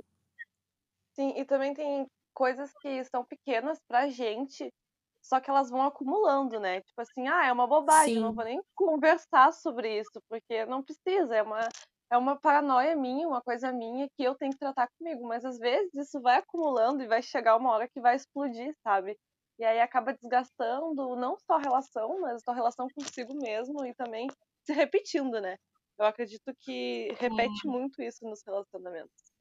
Sim, 1.14 1.34
e 1.36 1.44
também 1.44 1.74
tem 1.74 2.06
coisas 2.32 2.72
que 2.80 3.04
são 3.04 3.24
pequenas 3.24 3.78
pra 3.86 4.08
gente, 4.08 4.72
só 5.20 5.40
que 5.40 5.50
elas 5.50 5.70
vão 5.70 5.82
acumulando, 5.82 6.58
né? 6.58 6.80
Tipo 6.80 7.00
assim, 7.00 7.28
ah, 7.28 7.46
é 7.46 7.52
uma 7.52 7.66
bobagem, 7.66 8.14
Sim. 8.14 8.20
não 8.20 8.32
vou 8.32 8.44
nem 8.44 8.60
conversar 8.74 9.52
sobre 9.52 10.00
isso, 10.00 10.20
porque 10.28 10.64
não 10.66 10.82
precisa, 10.82 11.36
é 11.36 11.42
uma, 11.42 11.68
é 12.12 12.18
uma 12.18 12.38
paranoia 12.38 12.94
minha, 12.94 13.26
uma 13.26 13.40
coisa 13.40 13.72
minha 13.72 14.06
que 14.10 14.22
eu 14.22 14.34
tenho 14.34 14.52
que 14.52 14.58
tratar 14.58 14.86
comigo, 14.98 15.26
mas 15.26 15.46
às 15.46 15.58
vezes 15.58 15.94
isso 15.94 16.20
vai 16.20 16.36
acumulando 16.36 17.02
e 17.02 17.08
vai 17.08 17.22
chegar 17.22 17.56
uma 17.56 17.70
hora 17.70 17.88
que 17.88 18.02
vai 18.02 18.14
explodir, 18.14 18.76
sabe? 18.82 19.18
E 19.58 19.64
aí 19.64 19.80
acaba 19.80 20.12
desgastando 20.12 21.16
não 21.16 21.38
só 21.38 21.54
a 21.54 21.62
relação, 21.62 22.20
mas 22.20 22.42
a 22.46 22.52
relação 22.52 22.86
consigo 22.94 23.32
mesmo 23.34 23.82
e 23.86 23.94
também 23.94 24.26
se 24.62 24.74
repetindo, 24.74 25.40
né? 25.40 25.56
Eu 25.98 26.04
acredito 26.04 26.54
que 26.60 27.08
repete 27.18 27.62
Sim. 27.62 27.68
muito 27.68 28.02
isso 28.02 28.28
nos 28.28 28.42
relacionamentos. 28.44 29.32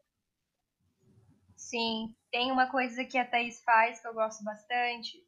Sim, 1.57 2.15
tem 2.31 2.53
uma 2.53 2.71
coisa 2.71 3.03
que 3.03 3.17
a 3.17 3.29
Thaís 3.29 3.61
faz 3.65 3.99
que 3.99 4.07
eu 4.07 4.13
gosto 4.13 4.45
bastante, 4.45 5.21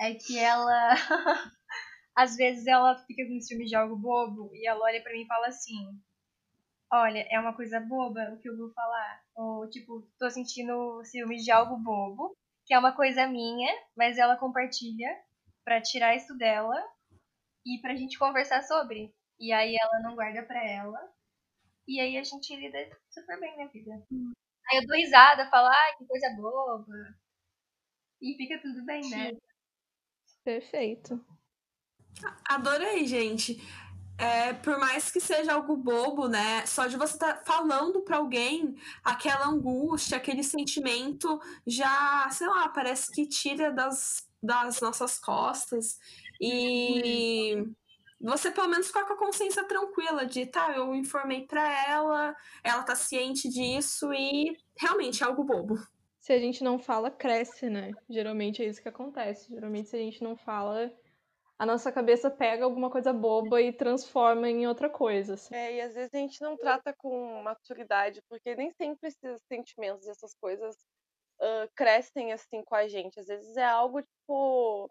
é 0.00 0.14
que 0.14 0.38
ela 0.38 0.94
às 2.16 2.36
vezes 2.36 2.66
ela 2.66 3.04
fica 3.06 3.26
com 3.26 3.38
ciúme 3.38 3.66
de 3.66 3.76
algo 3.76 3.96
bobo 3.96 4.50
e 4.54 4.66
ela 4.66 4.82
olha 4.82 5.02
para 5.02 5.12
mim 5.12 5.24
e 5.24 5.26
fala 5.26 5.48
assim: 5.48 6.00
Olha, 6.92 7.24
é 7.30 7.38
uma 7.38 7.54
coisa 7.54 7.78
boba 7.78 8.32
o 8.32 8.38
que 8.38 8.48
eu 8.48 8.56
vou 8.56 8.72
falar. 8.72 9.22
Ou 9.34 9.68
tipo, 9.70 10.02
tô 10.18 10.28
sentindo 10.30 11.04
ciúme 11.04 11.36
de 11.36 11.50
algo 11.50 11.76
bobo, 11.76 12.36
que 12.66 12.74
é 12.74 12.78
uma 12.78 12.92
coisa 12.92 13.26
minha, 13.26 13.72
mas 13.96 14.18
ela 14.18 14.36
compartilha 14.36 15.08
para 15.64 15.80
tirar 15.80 16.16
isso 16.16 16.36
dela 16.36 16.76
e 17.64 17.78
pra 17.80 17.94
gente 17.94 18.18
conversar 18.18 18.62
sobre. 18.62 19.14
E 19.38 19.52
aí 19.52 19.76
ela 19.80 20.00
não 20.02 20.14
guarda 20.14 20.42
pra 20.42 20.64
ela. 20.68 20.98
E 21.86 22.00
aí 22.00 22.18
a 22.18 22.24
gente 22.24 22.54
lida 22.56 22.78
super 23.08 23.38
bem 23.38 23.56
na 23.56 23.66
vida. 23.66 23.90
Hum. 24.10 24.32
Aí 24.70 24.78
eu 24.78 24.86
dou 24.86 24.96
risada, 24.96 25.48
falo, 25.48 25.68
ai, 25.68 25.96
que 25.96 26.06
coisa 26.06 26.34
boba. 26.36 26.84
E 28.20 28.34
fica 28.36 28.60
tudo 28.60 28.84
bem, 28.84 29.08
né? 29.10 29.30
Perfeito. 30.44 31.24
Adorei, 32.48 33.06
gente. 33.06 33.60
É, 34.20 34.52
por 34.52 34.78
mais 34.78 35.10
que 35.10 35.18
seja 35.18 35.54
algo 35.54 35.74
bobo, 35.74 36.28
né? 36.28 36.66
Só 36.66 36.86
de 36.86 36.96
você 36.98 37.14
estar 37.14 37.36
tá 37.38 37.42
falando 37.42 38.02
para 38.02 38.18
alguém 38.18 38.76
aquela 39.02 39.48
angústia, 39.48 40.18
aquele 40.18 40.42
sentimento, 40.44 41.40
já, 41.66 42.28
sei 42.30 42.46
lá, 42.46 42.68
parece 42.68 43.10
que 43.10 43.26
tira 43.26 43.72
das, 43.72 44.28
das 44.42 44.78
nossas 44.82 45.18
costas. 45.18 45.98
E 46.38 47.64
você 48.20 48.50
pelo 48.50 48.68
menos 48.68 48.88
ficar 48.88 49.06
com 49.06 49.14
a 49.14 49.18
consciência 49.18 49.64
tranquila 49.64 50.26
de, 50.26 50.44
tá, 50.44 50.70
eu 50.76 50.94
informei 50.94 51.46
para 51.46 51.88
ela, 51.88 52.36
ela 52.62 52.82
tá 52.82 52.94
ciente 52.94 53.48
disso 53.48 54.12
e 54.12 54.54
realmente 54.78 55.22
é 55.22 55.26
algo 55.26 55.44
bobo. 55.44 55.78
Se 56.18 56.34
a 56.34 56.38
gente 56.38 56.62
não 56.62 56.78
fala, 56.78 57.10
cresce, 57.10 57.70
né? 57.70 57.92
Geralmente 58.08 58.62
é 58.62 58.66
isso 58.66 58.82
que 58.82 58.88
acontece. 58.90 59.48
Geralmente, 59.48 59.88
se 59.88 59.96
a 59.96 59.98
gente 59.98 60.22
não 60.22 60.36
fala, 60.36 60.92
a 61.60 61.66
nossa 61.66 61.92
cabeça 61.92 62.30
pega 62.30 62.64
alguma 62.64 62.88
coisa 62.88 63.12
boba 63.12 63.60
e 63.60 63.70
transforma 63.70 64.48
em 64.48 64.66
outra 64.66 64.88
coisa. 64.88 65.34
Assim. 65.34 65.54
É, 65.54 65.74
e 65.74 65.80
às 65.82 65.92
vezes 65.92 66.08
a 66.14 66.16
gente 66.16 66.40
não 66.40 66.56
trata 66.56 66.94
com 66.94 67.42
maturidade, 67.42 68.22
porque 68.30 68.56
nem 68.56 68.72
sempre 68.72 69.08
esses 69.08 69.42
sentimentos 69.46 70.06
e 70.06 70.10
essas 70.10 70.32
coisas 70.40 70.74
uh, 71.38 71.68
crescem 71.76 72.32
assim 72.32 72.64
com 72.64 72.74
a 72.74 72.88
gente. 72.88 73.20
Às 73.20 73.26
vezes 73.26 73.58
é 73.58 73.66
algo, 73.66 74.00
tipo, 74.00 74.88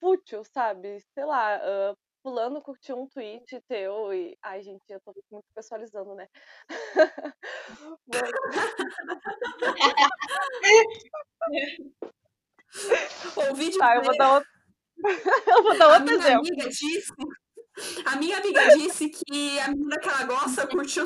fútil, 0.00 0.42
sabe? 0.44 0.98
Sei 1.12 1.26
lá, 1.26 1.58
uh, 1.58 1.94
fulano 2.22 2.62
curtiu 2.62 2.98
um 2.98 3.06
tweet 3.06 3.60
teu 3.68 4.14
e. 4.14 4.34
Ai, 4.40 4.62
gente, 4.62 4.82
eu 4.88 4.98
tô 5.02 5.12
muito 5.30 5.44
pessoalizando, 5.54 6.14
né? 6.14 6.26
o 13.50 13.54
vídeo. 13.54 13.78
Tá, 13.78 13.96
eu 13.96 14.02
vou 14.02 14.16
dar 14.16 14.36
outro, 14.36 14.48
eu 15.46 15.62
vou 15.62 15.78
dar 15.78 15.98
outro 15.98 16.14
a 16.14 16.18
exemplo. 16.18 16.46
Amiga 16.48 16.68
disse, 16.68 17.12
a 18.04 18.16
minha 18.16 18.38
amiga 18.38 18.76
disse 18.76 19.08
que 19.10 19.58
a 19.60 19.68
menina 19.68 19.98
que 19.98 20.08
ela 20.08 20.24
gosta 20.24 20.66
curtiu. 20.66 21.04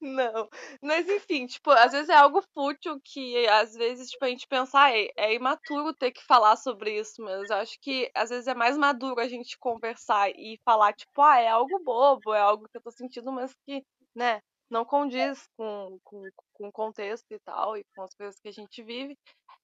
Não, 0.00 0.48
mas 0.80 1.08
enfim, 1.08 1.46
tipo, 1.46 1.70
às 1.70 1.92
vezes 1.92 2.08
é 2.08 2.14
algo 2.14 2.40
fútil 2.54 3.00
que 3.02 3.46
às 3.48 3.74
vezes, 3.74 4.10
tipo, 4.10 4.24
a 4.24 4.28
gente 4.28 4.46
pensa, 4.46 4.78
ah, 4.80 4.96
é, 4.96 5.08
é 5.16 5.34
imaturo 5.34 5.92
ter 5.94 6.12
que 6.12 6.22
falar 6.24 6.56
sobre 6.56 6.98
isso, 6.98 7.20
mas 7.20 7.50
eu 7.50 7.56
acho 7.56 7.76
que 7.80 8.10
às 8.14 8.30
vezes 8.30 8.46
é 8.46 8.54
mais 8.54 8.76
maduro 8.78 9.20
a 9.20 9.28
gente 9.28 9.58
conversar 9.58 10.30
e 10.30 10.58
falar, 10.64 10.92
tipo, 10.92 11.20
ah, 11.20 11.38
é 11.40 11.48
algo 11.48 11.82
bobo, 11.82 12.32
é 12.32 12.40
algo 12.40 12.68
que 12.68 12.76
eu 12.78 12.82
tô 12.82 12.90
sentindo, 12.92 13.32
mas 13.32 13.52
que, 13.66 13.82
né, 14.14 14.40
não 14.70 14.84
condiz 14.84 15.48
com, 15.56 15.98
com, 16.04 16.22
com 16.52 16.68
o 16.68 16.72
contexto 16.72 17.26
e 17.32 17.38
tal, 17.40 17.76
e 17.76 17.84
com 17.94 18.02
as 18.02 18.14
coisas 18.14 18.38
que 18.40 18.48
a 18.48 18.52
gente 18.52 18.82
vive, 18.82 19.16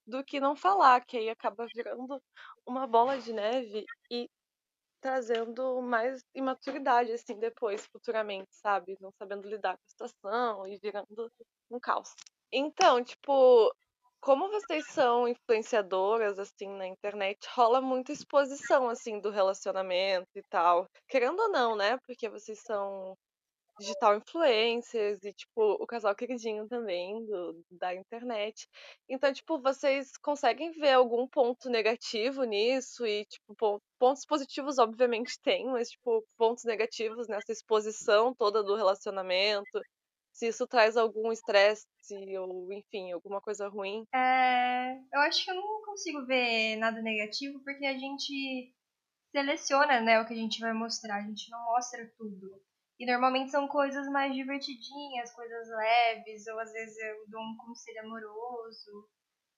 do 0.06 0.24
que 0.24 0.40
não 0.40 0.56
falar, 0.56 1.04
que 1.04 1.16
aí 1.16 1.28
acaba 1.30 1.66
virando 1.74 2.22
uma 2.66 2.86
bola 2.86 3.18
de 3.18 3.32
neve 3.32 3.84
e 4.10 4.28
trazendo 5.00 5.82
mais 5.82 6.22
imaturidade, 6.34 7.12
assim, 7.12 7.38
depois, 7.38 7.86
futuramente, 7.86 8.48
sabe? 8.52 8.96
Não 9.00 9.12
sabendo 9.18 9.48
lidar 9.48 9.76
com 9.76 9.84
a 9.84 9.88
situação 9.88 10.66
e 10.66 10.78
virando 10.78 11.30
um 11.70 11.78
caos. 11.78 12.14
Então, 12.50 13.04
tipo, 13.04 13.70
como 14.20 14.48
vocês 14.48 14.86
são 14.88 15.28
influenciadoras, 15.28 16.38
assim, 16.38 16.68
na 16.68 16.86
internet, 16.86 17.46
rola 17.54 17.80
muita 17.82 18.12
exposição, 18.12 18.88
assim, 18.88 19.20
do 19.20 19.30
relacionamento 19.30 20.30
e 20.34 20.42
tal. 20.48 20.88
Querendo 21.06 21.38
ou 21.40 21.50
não, 21.50 21.76
né? 21.76 21.98
Porque 22.06 22.28
vocês 22.30 22.60
são 22.62 23.14
digital 23.78 24.16
influencers 24.16 25.22
e, 25.24 25.32
tipo, 25.32 25.72
o 25.80 25.86
casal 25.86 26.14
queridinho 26.14 26.68
também 26.68 27.24
do, 27.26 27.64
da 27.70 27.94
internet. 27.94 28.68
Então, 29.08 29.32
tipo, 29.32 29.58
vocês 29.60 30.16
conseguem 30.16 30.72
ver 30.72 30.92
algum 30.92 31.26
ponto 31.26 31.68
negativo 31.68 32.44
nisso 32.44 33.06
e, 33.06 33.24
tipo, 33.24 33.80
pontos 33.98 34.24
positivos, 34.24 34.78
obviamente, 34.78 35.40
tem, 35.42 35.66
mas, 35.66 35.90
tipo, 35.90 36.24
pontos 36.36 36.64
negativos 36.64 37.28
nessa 37.28 37.52
exposição 37.52 38.34
toda 38.34 38.62
do 38.62 38.76
relacionamento? 38.76 39.80
Se 40.32 40.48
isso 40.48 40.66
traz 40.66 40.96
algum 40.96 41.30
estresse 41.30 41.86
ou, 42.38 42.72
enfim, 42.72 43.12
alguma 43.12 43.40
coisa 43.40 43.68
ruim? 43.68 44.04
É, 44.12 44.96
eu 45.12 45.20
acho 45.20 45.44
que 45.44 45.50
eu 45.50 45.54
não 45.54 45.82
consigo 45.84 46.26
ver 46.26 46.76
nada 46.76 47.00
negativo 47.00 47.60
porque 47.62 47.86
a 47.86 47.96
gente 47.96 48.74
seleciona, 49.30 50.00
né, 50.00 50.20
o 50.20 50.26
que 50.26 50.32
a 50.32 50.36
gente 50.36 50.60
vai 50.60 50.72
mostrar. 50.72 51.16
A 51.16 51.22
gente 51.22 51.50
não 51.50 51.64
mostra 51.64 52.08
tudo. 52.16 52.60
E 52.98 53.06
normalmente 53.06 53.50
são 53.50 53.66
coisas 53.66 54.06
mais 54.08 54.32
divertidinhas, 54.34 55.32
coisas 55.34 55.68
leves, 55.68 56.46
ou 56.46 56.58
às 56.60 56.72
vezes 56.72 56.96
eu 56.98 57.24
dou 57.28 57.40
um 57.40 57.56
conselho 57.56 58.00
amoroso. 58.02 59.08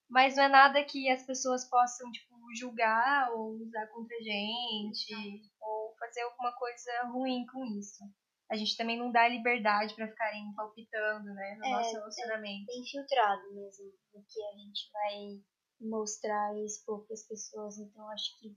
Mas 0.08 0.36
não 0.36 0.44
é 0.44 0.48
nada 0.48 0.84
que 0.84 1.10
as 1.10 1.24
pessoas 1.24 1.64
possam, 1.68 2.10
tipo, 2.12 2.34
julgar 2.58 3.30
ou 3.32 3.56
usar 3.60 3.86
contra 3.88 4.16
a 4.16 4.22
gente, 4.22 5.12
ou 5.60 5.94
fazer 5.98 6.22
alguma 6.22 6.52
coisa 6.52 6.90
ruim 7.12 7.44
com 7.52 7.64
isso. 7.78 8.04
a 8.48 8.54
gente 8.54 8.76
também 8.76 8.96
não 8.96 9.10
dá 9.10 9.26
liberdade 9.26 9.92
para 9.96 10.06
ficarem 10.06 10.54
palpitando, 10.54 11.24
né, 11.34 11.56
no 11.58 11.66
É, 11.66 11.70
nosso 11.72 11.90
é. 11.96 11.98
relacionamento. 11.98 12.66
bem 12.66 12.84
filtrado 12.84 13.42
mesmo 13.52 13.92
o 14.14 14.22
que 14.22 14.40
a 14.40 14.52
gente 14.56 14.88
vai 14.92 15.42
mostrar 15.80 16.54
e 16.56 16.64
expor 16.64 17.04
para 17.04 17.14
as 17.14 17.26
pessoas. 17.26 17.76
Então 17.76 18.08
acho 18.10 18.38
que 18.38 18.56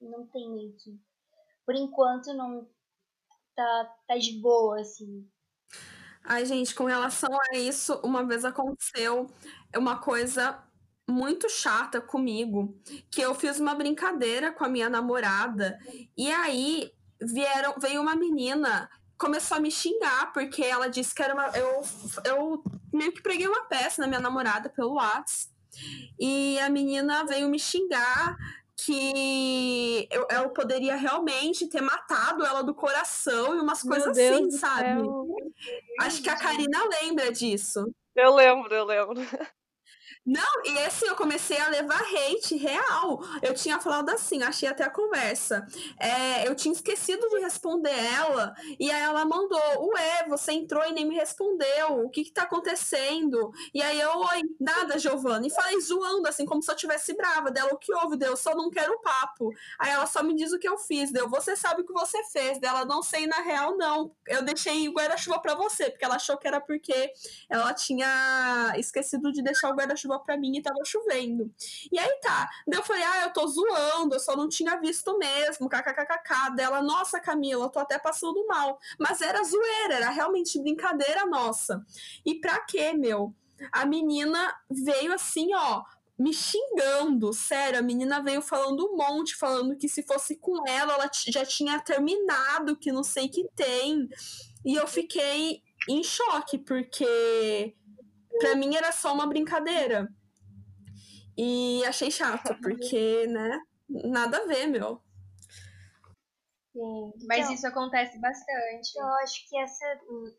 não 0.00 0.26
tem 0.26 0.50
meio 0.50 0.74
que. 0.76 1.00
Por 1.64 1.76
enquanto 1.76 2.34
não 2.34 2.68
tá, 3.58 3.94
tá 4.06 4.16
de 4.16 4.40
boa, 4.40 4.80
assim. 4.80 5.26
Ai, 6.24 6.46
gente, 6.46 6.74
com 6.74 6.84
relação 6.84 7.30
a 7.50 7.56
isso, 7.56 8.00
uma 8.04 8.24
vez 8.24 8.44
aconteceu 8.44 9.26
uma 9.76 9.98
coisa 9.98 10.62
muito 11.08 11.48
chata 11.48 12.00
comigo, 12.00 12.78
que 13.10 13.20
eu 13.20 13.34
fiz 13.34 13.58
uma 13.58 13.74
brincadeira 13.74 14.52
com 14.52 14.64
a 14.64 14.68
minha 14.68 14.88
namorada, 14.88 15.78
e 16.16 16.30
aí 16.30 16.92
vieram, 17.20 17.74
veio 17.80 18.00
uma 18.00 18.14
menina, 18.14 18.88
começou 19.16 19.56
a 19.56 19.60
me 19.60 19.70
xingar, 19.70 20.32
porque 20.32 20.62
ela 20.62 20.88
disse 20.88 21.14
que 21.14 21.22
era 21.22 21.34
uma. 21.34 21.48
Eu, 21.56 21.82
eu 22.24 22.62
meio 22.92 23.12
que 23.12 23.22
preguei 23.22 23.48
uma 23.48 23.64
peça 23.64 24.02
na 24.02 24.06
minha 24.06 24.20
namorada 24.20 24.68
pelo 24.68 24.94
WhatsApp. 24.94 25.52
E 26.18 26.58
a 26.60 26.68
menina 26.68 27.24
veio 27.24 27.48
me 27.48 27.58
xingar 27.58 28.36
que 28.84 30.08
eu, 30.10 30.26
eu 30.30 30.50
poderia 30.50 30.94
realmente 30.94 31.66
ter 31.66 31.80
matado 31.80 32.44
ela 32.46 32.62
do 32.62 32.74
coração 32.74 33.56
e 33.56 33.60
umas 33.60 33.82
Meu 33.82 33.94
coisas 33.94 34.16
Deus 34.16 34.40
assim, 34.40 34.50
sabe? 34.52 35.00
céu. 35.00 35.26
Acho 36.00 36.22
que 36.22 36.30
a 36.30 36.36
Karina 36.36 36.78
lembra 37.02 37.32
disso. 37.32 37.92
Eu 38.14 38.34
lembro, 38.34 38.72
eu 38.72 38.84
lembro. 38.84 39.20
Não, 40.28 40.62
e 40.66 40.78
assim, 40.80 41.06
eu 41.06 41.16
comecei 41.16 41.58
a 41.58 41.70
levar 41.70 42.02
hate 42.02 42.54
real. 42.54 43.18
Eu 43.40 43.54
tinha 43.54 43.80
falado 43.80 44.10
assim, 44.10 44.42
achei 44.42 44.68
até 44.68 44.84
a 44.84 44.90
conversa. 44.90 45.66
É, 45.98 46.46
eu 46.46 46.54
tinha 46.54 46.70
esquecido 46.74 47.26
de 47.30 47.38
responder 47.38 47.88
ela, 47.98 48.52
e 48.78 48.90
aí 48.90 49.02
ela 49.02 49.24
mandou: 49.24 49.58
Ué, 49.94 50.26
você 50.28 50.52
entrou 50.52 50.84
e 50.84 50.92
nem 50.92 51.06
me 51.06 51.14
respondeu. 51.14 52.04
O 52.04 52.10
que 52.10 52.24
que 52.24 52.32
tá 52.32 52.42
acontecendo? 52.42 53.50
E 53.72 53.80
aí 53.80 53.98
eu, 53.98 54.10
oi, 54.18 54.42
nada, 54.60 54.98
Giovana. 54.98 55.46
E 55.46 55.50
falei 55.50 55.80
zoando, 55.80 56.28
assim, 56.28 56.44
como 56.44 56.62
se 56.62 56.70
eu 56.70 56.76
tivesse 56.76 57.16
brava 57.16 57.50
dela. 57.50 57.72
O 57.72 57.78
que 57.78 57.94
houve? 57.94 58.18
Deu, 58.18 58.36
só 58.36 58.54
não 58.54 58.68
quero 58.68 59.00
papo. 59.00 59.50
Aí 59.78 59.90
ela 59.90 60.04
só 60.04 60.22
me 60.22 60.34
diz 60.34 60.52
o 60.52 60.58
que 60.58 60.68
eu 60.68 60.76
fiz. 60.76 61.10
Deu, 61.10 61.26
você 61.30 61.56
sabe 61.56 61.80
o 61.80 61.86
que 61.86 61.92
você 61.94 62.22
fez. 62.24 62.60
Dela, 62.60 62.84
não 62.84 63.02
sei 63.02 63.26
na 63.26 63.40
real, 63.40 63.78
não. 63.78 64.14
Eu 64.26 64.42
deixei 64.42 64.90
o 64.90 64.92
guarda-chuva 64.92 65.40
pra 65.40 65.54
você, 65.54 65.88
porque 65.88 66.04
ela 66.04 66.16
achou 66.16 66.36
que 66.36 66.46
era 66.46 66.60
porque 66.60 67.10
ela 67.48 67.72
tinha 67.72 68.74
esquecido 68.76 69.32
de 69.32 69.42
deixar 69.42 69.70
o 69.70 69.74
guarda-chuva 69.74 70.17
pra 70.18 70.36
mim 70.36 70.56
e 70.56 70.62
tava 70.62 70.78
chovendo. 70.84 71.50
E 71.90 71.98
aí 71.98 72.20
tá. 72.20 72.48
Daí 72.66 72.78
eu 72.78 72.84
falei, 72.84 73.02
ah, 73.02 73.22
eu 73.24 73.32
tô 73.32 73.46
zoando, 73.46 74.14
eu 74.14 74.20
só 74.20 74.36
não 74.36 74.48
tinha 74.48 74.76
visto 74.80 75.16
mesmo, 75.18 75.68
kkkk. 75.68 76.54
Dela, 76.54 76.82
nossa, 76.82 77.20
Camila, 77.20 77.64
eu 77.64 77.70
tô 77.70 77.78
até 77.78 77.98
passando 77.98 78.46
mal. 78.46 78.78
Mas 78.98 79.20
era 79.20 79.42
zoeira, 79.42 79.94
era 79.94 80.10
realmente 80.10 80.60
brincadeira 80.60 81.26
nossa. 81.26 81.84
E 82.24 82.34
pra 82.40 82.60
quê, 82.60 82.92
meu? 82.92 83.34
A 83.72 83.84
menina 83.84 84.54
veio 84.70 85.12
assim, 85.12 85.52
ó, 85.54 85.82
me 86.18 86.32
xingando, 86.32 87.32
sério, 87.32 87.78
a 87.78 87.82
menina 87.82 88.22
veio 88.22 88.42
falando 88.42 88.84
um 88.84 88.96
monte, 88.96 89.36
falando 89.36 89.76
que 89.76 89.88
se 89.88 90.02
fosse 90.02 90.36
com 90.36 90.66
ela, 90.68 90.94
ela 90.94 91.10
já 91.28 91.44
tinha 91.44 91.80
terminado, 91.80 92.76
que 92.76 92.90
não 92.90 93.04
sei 93.04 93.28
que 93.28 93.48
tem. 93.54 94.08
E 94.64 94.74
eu 94.74 94.86
fiquei 94.86 95.62
em 95.88 96.02
choque, 96.02 96.58
porque 96.58 97.74
pra 98.38 98.54
mim 98.54 98.74
era 98.76 98.92
só 98.92 99.12
uma 99.12 99.26
brincadeira. 99.26 100.08
E 101.36 101.84
achei 101.84 102.10
chato, 102.10 102.54
porque, 102.60 103.26
né, 103.28 103.60
nada 103.88 104.38
a 104.38 104.46
ver, 104.46 104.66
meu. 104.66 105.00
Sim, 106.72 107.12
mas 107.26 107.38
Então- 107.40 107.52
isso 107.54 107.66
acontece 107.66 108.18
bastante. 108.20 108.96
Eu 108.98 109.06
acho 109.22 109.48
que 109.48 109.58
essa 109.58 109.84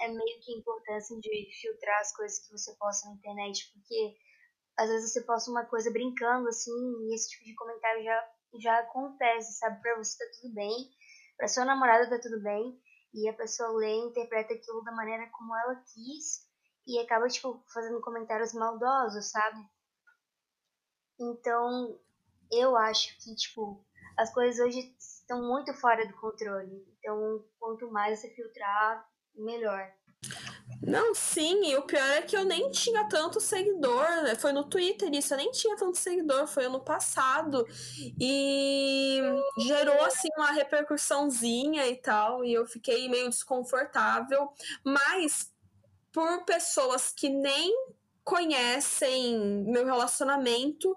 é 0.02 0.08
meio 0.08 0.40
que 0.42 0.54
a 0.54 0.58
importância 0.58 1.18
de 1.20 1.50
filtrar 1.62 2.00
as 2.02 2.16
coisas 2.16 2.40
que 2.40 2.52
você 2.52 2.74
posta 2.78 3.08
na 3.10 3.16
internet, 3.16 3.72
porque 3.74 4.16
às 4.78 4.90
vezes 4.90 5.12
você 5.12 5.22
posta 5.24 5.52
uma 5.52 5.66
coisa 5.66 5.92
brincando 5.92 6.48
assim, 6.48 6.72
e 6.72 7.16
esse 7.16 7.30
tipo 7.30 7.44
de 7.46 7.56
comentário 7.56 8.04
já, 8.04 8.30
já 8.62 8.80
acontece, 8.80 9.58
sabe? 9.58 9.82
Pra 9.82 9.98
você 9.98 10.18
tá 10.18 10.32
tudo 10.40 10.54
bem, 10.54 10.90
pra 11.38 11.48
sua 11.48 11.66
namorada 11.66 12.10
tá 12.10 12.20
tudo 12.22 12.42
bem, 12.42 12.80
e 13.14 13.28
a 13.28 13.34
pessoa 13.34 13.70
lê 13.78 13.90
e 13.92 14.06
interpreta 14.06 14.54
aquilo 14.54 14.82
da 14.84 14.92
maneira 14.94 15.28
como 15.32 15.54
ela 15.56 15.76
quis, 15.94 16.48
e 16.88 17.00
acaba, 17.00 17.28
tipo, 17.28 17.63
fazendo 17.74 18.02
comentários 18.02 18.54
maldosos, 18.54 19.30
sabe? 19.30 19.63
Então, 21.20 22.00
eu 22.52 22.76
acho 22.76 23.18
que, 23.20 23.36
tipo, 23.36 23.84
as 24.18 24.34
coisas 24.34 24.65
hoje 24.65 24.96
estão 24.98 25.42
muito 25.42 25.74
fora 25.74 26.08
do 26.08 26.13
controle. 26.13 26.86
Então, 27.00 27.44
quanto 27.60 27.92
mais 27.92 28.20
você 28.20 28.30
filtrar, 28.30 29.08
melhor. 29.36 29.92
Não, 30.82 31.13
sim, 31.13 31.72
e 31.72 31.76
o 31.78 31.82
pior 31.84 32.02
é 32.02 32.22
que 32.22 32.36
eu 32.36 32.46
nem 32.46 32.70
tinha 32.72 33.08
tanto 33.08 33.39
seguidor, 33.39 34.06
né? 34.24 34.36
foi 34.36 34.52
no 34.52 34.63
Twitter 34.63 35.10
isso, 35.13 35.34
eu 35.34 35.38
nem 35.38 35.52
tinha 35.52 35.76
tanto 35.76 35.98
seguidor, 35.98 36.48
foi 36.48 36.65
ano 36.65 36.80
passado, 36.80 37.65
e 38.20 39.22
gerou, 39.60 40.02
assim, 40.06 40.30
uma 40.38 40.52
repercussãozinha 40.52 41.88
e 41.88 41.96
tal, 41.98 42.44
e 42.46 42.54
eu 42.54 42.65
fiquei 42.65 43.10
meio 43.10 43.30
desconfortável, 43.30 44.50
mas 44.84 45.52
por 46.12 46.45
pessoas 46.45 47.12
que 47.15 47.30
nem 47.30 47.74
conhecem 48.24 49.63
meu 49.65 49.86
relacionamento, 49.86 50.95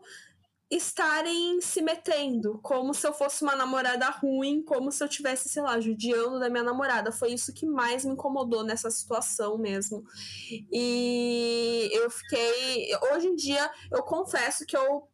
estarem 0.71 1.61
se 1.61 1.83
metendo, 1.83 2.59
como 2.63 2.95
se 2.95 3.07
eu 3.07 3.13
fosse 3.13 3.43
uma 3.43 3.55
namorada 3.55 4.09
ruim, 4.09 4.63
como 4.63 4.91
se 4.91 5.05
eu 5.05 5.09
tivesse, 5.09 5.51
sei 5.51 5.63
lá, 5.63 5.79
judiando 5.79 6.41
da 6.41 6.49
minha 6.49 6.63
namorada. 6.63 7.13
Foi 7.13 7.31
isso 7.33 7.53
que 7.53 7.67
mais 7.67 8.07
me 8.07 8.13
incomodou 8.13 8.65
nessa 8.65 8.91
situação 8.91 9.59
mesmo. 9.59 10.03
E 10.73 11.91
eu 11.93 12.11
fiquei. 12.11 12.89
Hoje 13.13 13.27
em 13.29 13.37
dia, 13.37 13.71
eu 13.91 14.03
confesso 14.03 14.65
que 14.65 14.75
eu 14.75 15.07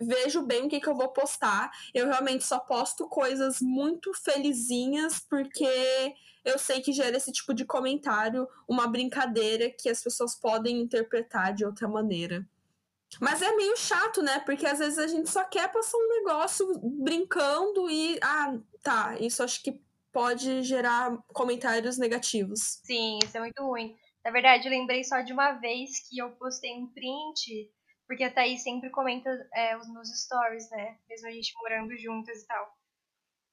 vejo 0.00 0.42
bem 0.42 0.66
o 0.66 0.68
que, 0.68 0.80
que 0.80 0.88
eu 0.88 0.94
vou 0.94 1.08
postar. 1.08 1.70
Eu 1.94 2.06
realmente 2.06 2.44
só 2.44 2.58
posto 2.58 3.08
coisas 3.08 3.60
muito 3.60 4.12
felizinhas, 4.14 5.20
porque 5.20 6.14
eu 6.44 6.58
sei 6.58 6.80
que 6.80 6.92
gera 6.92 7.16
esse 7.16 7.32
tipo 7.32 7.52
de 7.52 7.64
comentário, 7.64 8.48
uma 8.68 8.86
brincadeira 8.86 9.70
que 9.70 9.88
as 9.88 10.02
pessoas 10.02 10.34
podem 10.34 10.80
interpretar 10.80 11.54
de 11.54 11.64
outra 11.64 11.88
maneira. 11.88 12.46
Mas 13.20 13.40
é 13.40 13.54
meio 13.56 13.76
chato, 13.76 14.22
né? 14.22 14.38
Porque 14.40 14.66
às 14.66 14.78
vezes 14.78 14.98
a 14.98 15.06
gente 15.06 15.30
só 15.30 15.42
quer 15.44 15.72
passar 15.72 15.96
um 15.96 16.08
negócio 16.08 16.80
brincando 17.02 17.88
e. 17.90 18.18
Ah, 18.22 18.58
tá. 18.82 19.16
Isso 19.18 19.42
acho 19.42 19.62
que 19.62 19.80
pode 20.12 20.62
gerar 20.62 21.16
comentários 21.28 21.96
negativos. 21.96 22.80
Sim, 22.84 23.18
isso 23.24 23.36
é 23.36 23.40
muito 23.40 23.62
ruim. 23.62 23.96
Na 24.24 24.30
verdade, 24.30 24.66
eu 24.66 24.70
lembrei 24.70 25.04
só 25.04 25.22
de 25.22 25.32
uma 25.32 25.52
vez 25.52 26.06
que 26.08 26.18
eu 26.18 26.30
postei 26.32 26.72
um 26.74 26.86
print, 26.88 27.70
porque 28.08 28.24
a 28.24 28.32
Thaís 28.32 28.62
sempre 28.62 28.90
comenta 28.90 29.30
é, 29.54 29.76
os 29.76 29.86
nos 29.92 30.08
stories, 30.08 30.68
né? 30.70 30.98
Mesmo 31.06 31.28
a 31.28 31.30
gente 31.30 31.54
morando 31.58 31.96
juntas 31.96 32.42
e 32.42 32.46
tal. 32.46 32.74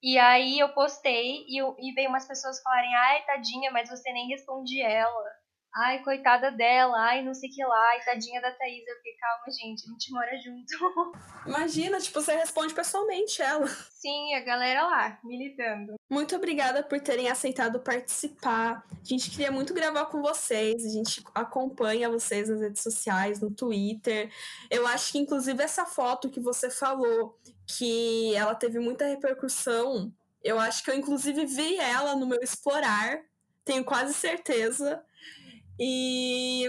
E 0.01 0.17
aí 0.17 0.59
eu 0.59 0.73
postei 0.73 1.45
e, 1.47 1.59
e 1.59 1.93
veio 1.93 2.09
umas 2.09 2.25
pessoas 2.25 2.61
falarem, 2.61 2.95
ai, 2.95 3.25
tadinha, 3.25 3.69
mas 3.71 3.89
você 3.89 4.11
nem 4.13 4.29
responde 4.29 4.81
ela. 4.81 5.44
Ai, 5.77 6.01
coitada 6.03 6.51
dela, 6.51 6.97
ai, 6.97 7.21
não 7.21 7.33
sei 7.33 7.49
o 7.49 7.53
que 7.53 7.61
lá, 7.61 7.89
ai, 7.89 7.99
tadinha 8.05 8.41
da 8.41 8.49
Thaís. 8.49 8.87
Eu 8.87 8.95
fiquei, 8.95 9.13
calma, 9.19 9.43
gente, 9.51 9.83
a 9.85 9.91
gente 9.91 10.11
mora 10.13 10.31
junto. 10.37 11.13
Imagina, 11.45 11.99
tipo, 11.99 12.21
você 12.21 12.33
responde 12.33 12.73
pessoalmente 12.73 13.41
ela. 13.41 13.67
Sim, 13.67 14.35
a 14.35 14.39
galera 14.39 14.83
lá, 14.83 15.19
militando. 15.21 15.95
Muito 16.09 16.33
obrigada 16.33 16.81
por 16.81 17.01
terem 17.01 17.29
aceitado 17.29 17.81
participar. 17.81 18.85
A 18.89 19.03
gente 19.03 19.29
queria 19.29 19.51
muito 19.51 19.73
gravar 19.73 20.05
com 20.05 20.21
vocês. 20.21 20.85
A 20.85 20.89
gente 20.89 21.21
acompanha 21.33 22.09
vocês 22.09 22.47
nas 22.47 22.61
redes 22.61 22.81
sociais, 22.81 23.41
no 23.41 23.51
Twitter. 23.51 24.31
Eu 24.71 24.87
acho 24.87 25.11
que, 25.11 25.17
inclusive, 25.17 25.61
essa 25.61 25.85
foto 25.85 26.29
que 26.29 26.39
você 26.39 26.69
falou, 26.69 27.37
que 27.67 28.33
ela 28.33 28.55
teve 28.55 28.79
muita 28.79 29.07
repercussão, 29.07 30.13
eu 30.41 30.57
acho 30.57 30.81
que 30.85 30.89
eu, 30.89 30.95
inclusive, 30.95 31.45
vi 31.45 31.75
ela 31.79 32.15
no 32.15 32.25
meu 32.25 32.39
Explorar. 32.41 33.19
Tenho 33.65 33.83
quase 33.83 34.13
certeza. 34.13 35.03
E 35.79 36.67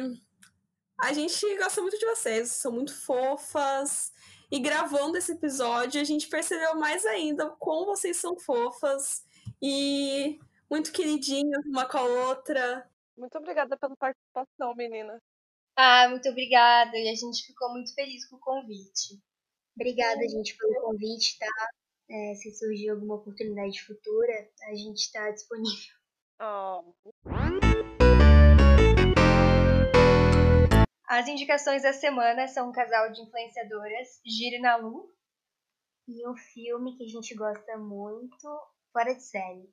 a 1.01 1.13
gente 1.13 1.57
gosta 1.57 1.81
muito 1.81 1.99
de 1.99 2.07
vocês, 2.07 2.51
são 2.51 2.73
muito 2.73 2.95
fofas. 2.95 4.13
E 4.51 4.59
gravando 4.61 5.17
esse 5.17 5.33
episódio, 5.33 6.01
a 6.01 6.05
gente 6.05 6.29
percebeu 6.29 6.77
mais 6.77 7.05
ainda 7.05 7.51
como 7.59 7.87
vocês 7.87 8.17
são 8.17 8.39
fofas 8.39 9.25
e 9.61 10.39
muito 10.71 10.93
queridinhas 10.93 11.65
uma 11.67 11.87
com 11.87 11.99
a 11.99 12.03
outra. 12.03 12.89
Muito 13.17 13.37
obrigada 13.39 13.77
pela 13.77 13.97
participação, 13.97 14.75
menina. 14.75 15.21
Ah, 15.77 16.09
muito 16.09 16.29
obrigada. 16.29 16.97
E 16.97 17.09
a 17.09 17.15
gente 17.15 17.47
ficou 17.47 17.71
muito 17.71 17.95
feliz 17.95 18.27
com 18.29 18.37
o 18.37 18.41
convite. 18.41 19.21
Obrigada, 19.75 20.27
gente, 20.29 20.57
pelo 20.57 20.81
convite, 20.81 21.39
tá? 21.39 21.69
É, 22.09 22.35
se 22.37 22.51
surgir 22.55 22.89
alguma 22.91 23.17
oportunidade 23.17 23.83
futura, 23.83 24.49
a 24.69 24.75
gente 24.75 25.01
está 25.01 25.31
disponível. 25.31 25.95
Oh, 26.41 26.95
As 31.07 31.29
indicações 31.29 31.83
da 31.83 31.93
semana 31.93 32.49
são 32.49 32.69
um 32.69 32.73
casal 32.73 33.13
de 33.13 33.23
influenciadoras, 33.23 34.21
Giri 34.27 34.59
na 34.59 34.75
Lu. 34.75 35.09
E 36.09 36.29
um 36.29 36.37
filme 36.37 36.97
que 36.97 37.05
a 37.05 37.09
gente 37.09 37.33
gosta 37.35 37.79
muito, 37.79 38.49
fora 38.93 39.15
de 39.15 39.23
série. 39.23 39.71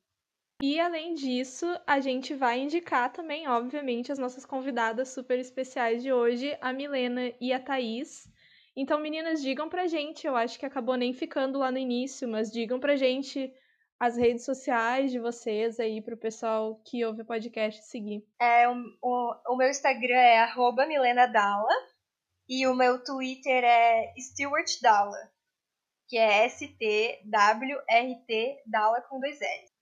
E 0.61 0.79
além 0.79 1.15
disso, 1.15 1.65
a 1.87 1.99
gente 1.99 2.35
vai 2.35 2.59
indicar 2.59 3.11
também, 3.11 3.47
obviamente, 3.47 4.11
as 4.11 4.19
nossas 4.19 4.45
convidadas 4.45 5.09
super 5.09 5.39
especiais 5.39 6.03
de 6.03 6.13
hoje, 6.13 6.55
a 6.61 6.71
Milena 6.71 7.33
e 7.41 7.51
a 7.51 7.59
Thaís. 7.59 8.27
Então, 8.75 8.99
meninas, 8.99 9.41
digam 9.41 9.67
pra 9.69 9.87
gente, 9.87 10.27
eu 10.27 10.35
acho 10.35 10.59
que 10.59 10.65
acabou 10.65 10.95
nem 10.95 11.13
ficando 11.13 11.59
lá 11.59 11.71
no 11.71 11.79
início, 11.79 12.27
mas 12.27 12.51
digam 12.51 12.79
pra 12.79 12.95
gente 12.95 13.51
as 13.99 14.17
redes 14.17 14.43
sociais 14.43 15.11
de 15.11 15.19
vocês 15.19 15.79
aí 15.79 16.01
pro 16.01 16.17
pessoal 16.17 16.81
que 16.83 17.05
ouve 17.05 17.21
o 17.21 17.25
podcast 17.25 17.81
seguir. 17.83 18.25
É, 18.41 18.67
o, 18.67 18.75
o, 19.01 19.53
o 19.53 19.57
meu 19.57 19.69
Instagram 19.69 20.15
é 20.15 20.39
arroba 20.39 20.85
Milena 20.85 21.25
Dalla 21.27 21.73
e 22.47 22.67
o 22.67 22.75
meu 22.75 23.03
Twitter 23.03 23.63
é 23.63 24.13
Stewart 24.19 24.69
Dalla, 24.81 25.31
que 26.07 26.17
é 26.17 26.45
S-T-W-R-T 26.45 27.33
Dalla 28.65 29.01
com 29.01 29.19
dois 29.19 29.41
L. 29.41 29.72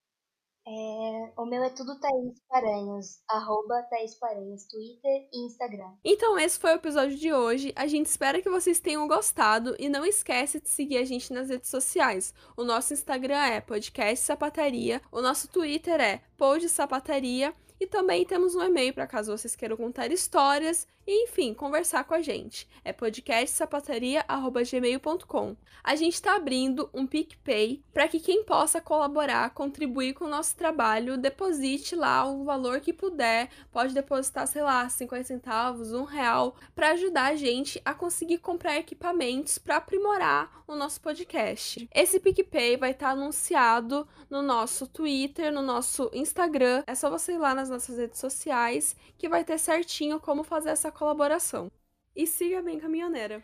É, 0.68 1.34
o 1.38 1.46
meu 1.46 1.64
é 1.64 1.70
tudo 1.72 2.00
Thaís 2.00 2.40
Paranhos, 2.48 3.24
arroba 3.28 3.82
Thaís 3.90 4.16
Paranhos, 4.16 4.66
Twitter 4.68 5.28
e 5.34 5.46
Instagram. 5.46 5.92
Então 6.04 6.38
esse 6.38 6.60
foi 6.60 6.72
o 6.72 6.76
episódio 6.76 7.18
de 7.18 7.34
hoje. 7.34 7.74
A 7.76 7.88
gente 7.88 8.06
espera 8.06 8.42
que 8.42 8.50
vocês 8.50 8.80
tenham 8.80 9.08
gostado 9.08 9.76
e 9.80 9.90
não 9.90 10.06
esquece 10.06 10.62
de 10.62 10.70
seguir 10.70 10.98
a 10.98 11.06
gente 11.06 11.34
nas 11.34 11.50
redes 11.50 11.70
sociais. 11.70 12.34
O 12.56 12.64
nosso 12.64 12.94
Instagram 12.94 13.40
é 13.40 13.62
podcast 13.62 14.24
sapataria, 14.24 15.02
o 15.12 15.22
nosso 15.22 15.48
Twitter 15.48 16.00
é 16.00 16.22
pod 16.38 16.68
sapataria 16.70 17.54
e 17.80 17.88
também 17.88 18.24
temos 18.24 18.54
um 18.54 18.62
e-mail 18.62 18.94
para 18.94 19.08
caso 19.08 19.36
vocês 19.36 19.56
queiram 19.56 19.76
contar 19.76 20.12
histórias 20.12 20.88
e, 21.06 21.24
enfim, 21.24 21.54
conversar 21.54 22.04
com 22.04 22.14
a 22.14 22.22
gente. 22.22 22.68
É 22.84 22.92
podcastsapataria.gmail.com. 22.94 25.56
A 25.84 25.96
gente 25.96 26.14
está 26.14 26.36
abrindo 26.36 26.90
um 26.94 27.08
PicPay 27.08 27.84
para 27.94 28.08
que 28.08 28.20
quem 28.20 28.44
possa 28.44 28.80
colaborar, 28.80 29.50
contribuir 29.52 30.14
com 30.14 30.26
o 30.26 30.30
nosso 30.30 30.56
trabalho, 30.56 31.18
deposite 31.18 31.96
lá 31.96 32.26
o 32.26 32.44
valor 32.44 32.82
que 32.82 32.94
puder. 32.94 33.50
Pode 33.72 33.94
depositar, 33.94 34.48
sei 34.48 34.62
lá, 34.62 34.88
50 34.88 35.24
centavos, 35.24 35.94
um 35.94 36.04
real, 36.04 36.56
para 36.76 36.92
ajudar 36.92 37.32
a 37.32 37.36
gente 37.36 37.82
a 37.84 37.94
conseguir 37.94 38.40
comprar 38.40 38.78
equipamentos 38.78 39.58
para 39.58 39.78
aprimorar 39.78 40.64
o 40.68 40.76
nosso 40.76 41.02
podcast. 41.02 41.90
Esse 41.94 42.20
PicPay 42.20 42.78
vai 42.78 42.92
estar 42.92 43.08
tá 43.08 43.14
anunciado 43.14 44.08
no 44.30 44.42
nosso 44.42 44.88
Twitter, 44.88 45.52
no 45.52 45.62
nosso 45.62 46.10
Instagram. 46.14 46.84
É 46.88 46.96
só 46.96 47.10
você 47.10 47.34
ir 47.34 47.38
lá 47.38 47.54
nas 47.54 47.70
nossas 47.70 47.98
redes 47.98 48.20
sociais 48.20 48.96
que 49.18 49.28
vai 49.28 49.44
ter 49.44 49.58
certinho 49.58 50.20
como 50.20 50.44
fazer 50.44 50.70
colaboração. 50.92 51.72
E 52.16 52.28
siga 52.28 52.62
bem 52.62 52.80
caminhoneira. 52.80 53.44